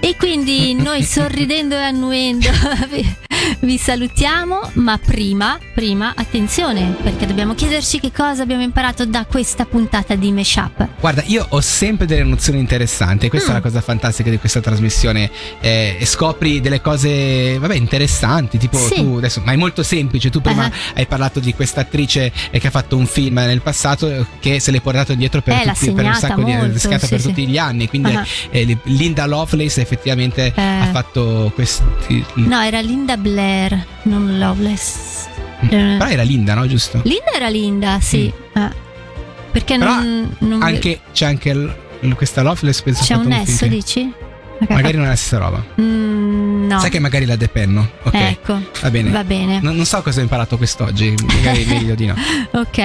E 0.00 0.16
quindi 0.16 0.74
noi 0.74 1.02
sorridendo 1.04 1.74
e 1.74 1.82
annuendo 1.82 2.46
vi, 3.60 3.78
salutiamo, 3.78 4.70
ma 4.74 4.98
prima, 4.98 5.58
prima, 5.74 6.12
attenzione, 6.16 6.94
perché 7.02 7.26
dobbiamo 7.26 7.54
chiederci 7.54 8.00
che 8.00 8.12
cosa 8.12 8.42
abbiamo 8.42 8.62
imparato 8.62 9.04
da 9.06 9.24
questa 9.24 9.64
puntata 9.64 10.14
di 10.14 10.30
Meshup. 10.32 10.88
Guarda, 11.00 11.22
io 11.26 11.46
ho 11.48 11.60
sempre 11.60 12.06
delle 12.06 12.22
nozioni 12.24 12.58
interessanti, 12.58 13.28
questa 13.28 13.48
è 13.48 13.52
Mm. 13.52 13.56
la 13.56 13.60
cosa 13.62 13.80
fantastica 13.80 14.30
di 14.30 14.38
questa 14.38 14.60
trasmissione. 14.60 15.30
eh, 15.60 15.98
scopri 16.04 16.60
delle 16.60 16.80
cose, 16.80 17.58
vabbè, 17.58 17.74
interessanti. 17.74 18.58
Tipo, 18.58 18.76
Sì. 18.76 18.94
tu 18.96 19.14
adesso, 19.16 19.40
ma 19.44 19.52
è 19.52 19.56
molto 19.56 19.82
semplice. 19.82 20.30
Tu 20.30 20.40
prima 20.40 20.64
Ah. 20.64 20.70
hai 20.94 21.06
parlato 21.06 21.40
di 21.40 21.54
questa 21.54 21.80
attrice 21.82 22.32
eh, 22.50 22.58
che 22.58 22.66
ha 22.66 22.70
fatto 22.70 22.96
un 22.96 23.06
film 23.06 23.34
nel 23.36 23.60
passato 23.62 24.08
eh, 24.10 24.24
che 24.40 24.60
se 24.60 24.70
l'è 24.70 24.80
portato 24.80 25.14
dietro 25.14 25.40
per, 25.40 25.54
Eh, 25.54 25.72
tutti, 25.72 25.92
per 25.92 26.04
un 26.04 26.14
sacco 26.14 26.42
di 26.42 26.52
molto, 26.52 26.78
segnata 26.78 27.04
sì, 27.06 27.10
per 27.10 27.20
sì. 27.20 27.28
tutti 27.28 27.46
gli 27.46 27.58
anni. 27.58 27.88
Quindi 27.88 28.14
Ah. 28.14 28.24
eh, 28.50 28.64
li- 28.64 28.78
Linda 28.84 29.26
Lovelace 29.26 29.80
effettivamente 29.80 30.52
Eh. 30.54 30.60
ha 30.62 30.88
fatto 30.92 31.50
questi. 31.54 31.82
No, 32.34 32.60
era 32.60 32.80
Linda 32.80 33.16
Blair, 33.16 33.31
non 34.02 34.38
Loveless. 34.38 35.26
Eh, 35.60 35.66
Però 35.68 36.06
era 36.06 36.22
Linda, 36.22 36.54
no? 36.54 36.66
Giusto? 36.66 37.00
Linda 37.04 37.32
era 37.34 37.48
Linda, 37.48 37.98
sì. 38.00 38.32
Eh. 38.54 38.70
Perché 39.50 39.76
Mm. 39.76 39.80
Però 39.80 39.94
non, 39.94 40.36
non 40.38 40.62
Anche, 40.62 41.00
c'è 41.12 41.26
anche 41.26 41.54
l- 41.54 42.14
questa 42.16 42.42
Loveless, 42.42 42.80
penso 42.82 43.04
c'è 43.04 43.14
un 43.14 43.26
nesso, 43.26 43.66
dici? 43.66 44.12
Ok. 44.60 44.70
Magari 44.70 44.96
non 44.96 45.06
è 45.06 45.08
la 45.08 45.16
stessa 45.16 45.38
roba. 45.38 45.64
Mm, 45.80 46.66
no. 46.68 46.78
Sai 46.80 46.88
che 46.90 47.00
magari 47.00 47.24
la 47.26 47.34
depenno. 47.36 47.90
Ok. 48.04 48.14
Ecco. 48.14 48.60
Va 48.80 48.90
bene. 48.90 49.10
Va 49.10 49.24
bene. 49.24 49.60
Non, 49.60 49.74
non 49.74 49.84
so 49.84 50.00
cosa 50.02 50.20
ho 50.20 50.22
imparato 50.22 50.56
quest'oggi, 50.56 51.14
magari 51.26 51.64
meglio 51.68 51.94
di 51.96 52.06
no. 52.06 52.14
Ok, 52.52 52.78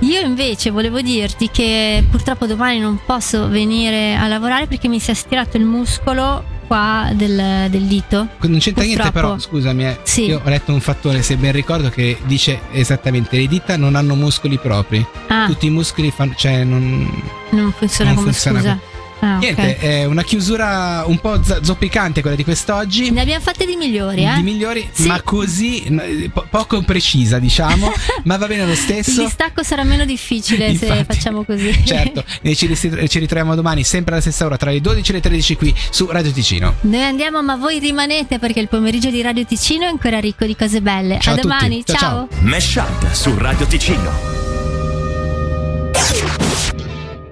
io 0.00 0.20
invece 0.20 0.70
volevo 0.70 1.00
dirti 1.02 1.50
che 1.50 2.02
purtroppo 2.10 2.46
domani 2.46 2.78
non 2.78 2.98
posso 3.04 3.48
venire 3.48 4.16
a 4.16 4.26
lavorare 4.26 4.66
perché 4.66 4.88
mi 4.88 4.98
si 5.00 5.10
è 5.10 5.14
stirato 5.14 5.56
il 5.58 5.64
muscolo 5.64 6.44
qua 6.72 7.10
del, 7.12 7.70
del 7.70 7.82
dito. 7.82 8.28
Non 8.40 8.58
c'entra 8.58 8.82
niente, 8.84 9.02
Purtroppo. 9.02 9.12
però 9.12 9.38
scusami, 9.38 9.84
eh, 9.86 9.98
Sì. 10.04 10.24
io 10.24 10.40
ho 10.42 10.48
letto 10.48 10.72
un 10.72 10.80
fattore, 10.80 11.20
se 11.22 11.36
ben 11.36 11.52
ricordo, 11.52 11.90
che 11.90 12.16
dice 12.24 12.60
esattamente: 12.72 13.36
le 13.36 13.46
dita 13.46 13.76
non 13.76 13.94
hanno 13.94 14.14
muscoli 14.14 14.58
propri. 14.58 15.04
Ah, 15.28 15.46
Tutti 15.46 15.66
i 15.66 15.70
muscoli 15.70 16.10
fanno. 16.10 16.32
cioè, 16.36 16.64
non. 16.64 17.08
non 17.50 17.72
funziona 17.72 18.10
non 18.12 18.18
come 18.18 18.32
funziona 18.32 18.58
scusa. 18.60 18.78
Ah. 19.24 19.36
Niente, 19.38 19.78
è 19.78 20.04
una 20.04 20.24
chiusura 20.24 21.04
un 21.06 21.18
po' 21.20 21.40
z- 21.44 21.60
zoppicante 21.60 22.22
quella 22.22 22.34
di 22.34 22.42
quest'oggi. 22.42 23.10
Ne 23.12 23.20
abbiamo 23.20 23.40
fatte 23.40 23.64
di 23.64 23.76
migliori, 23.76 24.24
eh? 24.24 24.34
Di 24.34 24.42
migliori, 24.42 24.88
Sì. 24.90 25.06
ma 25.06 25.22
così 25.22 25.84
no, 25.90 26.02
po- 26.32 26.44
poco 26.50 26.82
precisa, 26.82 27.38
diciamo, 27.38 27.92
ma 28.24 28.36
va 28.36 28.48
bene 28.48 28.64
lo 28.66 28.72
Il 28.72 28.76
stesso. 28.76 29.22
distacco 29.22 29.62
sarà 29.62 29.84
meno 29.84 30.04
difficile 30.04 30.74
se 30.76 30.86
Infatti. 30.86 31.04
facciamo 31.14 31.44
così. 31.44 31.70
Certo, 31.86 32.24
ci, 32.54 32.74
ci 33.08 33.18
ritroviamo 33.20 33.54
domani 33.54 33.84
sempre 33.84 34.14
alla 34.14 34.20
stessa 34.22 34.44
ora 34.44 34.56
tra 34.56 34.70
le 34.72 34.80
12 34.80 35.10
e 35.10 35.14
le 35.14 35.20
13 35.20 35.56
qui 35.56 35.72
su 35.90 36.06
Radio 36.10 36.32
Ticino. 36.32 36.74
Noi 36.80 37.02
andiamo, 37.02 37.40
ma 37.44 37.54
voi 37.54 37.78
rimanete 37.78 38.38
perché 38.40 38.58
il 38.58 38.68
pomeriggio 38.68 39.10
di 39.10 39.22
Radio 39.22 39.44
Ticino 39.44 39.84
è 39.84 39.88
ancora 39.88 40.18
ricco 40.18 40.46
di 40.46 40.56
cose 40.56 40.80
belle. 40.80 41.18
Ciao 41.20 41.34
a 41.34 41.36
a 41.36 41.40
tutti. 41.40 41.48
domani, 41.54 41.84
Ciao, 41.84 41.96
ciao. 41.96 42.28
Mesh 42.40 42.74
Up 42.74 43.12
su 43.12 43.32
Radio 43.38 43.66
Ticino. 43.66 44.41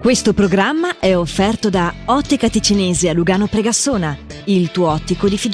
Questo 0.01 0.33
programma 0.33 0.99
è 0.99 1.15
offerto 1.15 1.69
da 1.69 1.93
Ottica 2.07 2.49
Ticinese 2.49 3.11
a 3.11 3.13
Lugano 3.13 3.47
Pregassona, 3.49 4.17
il 4.45 4.71
tuo 4.71 4.89
ottico 4.89 5.29
di 5.29 5.37
fiducia. 5.37 5.49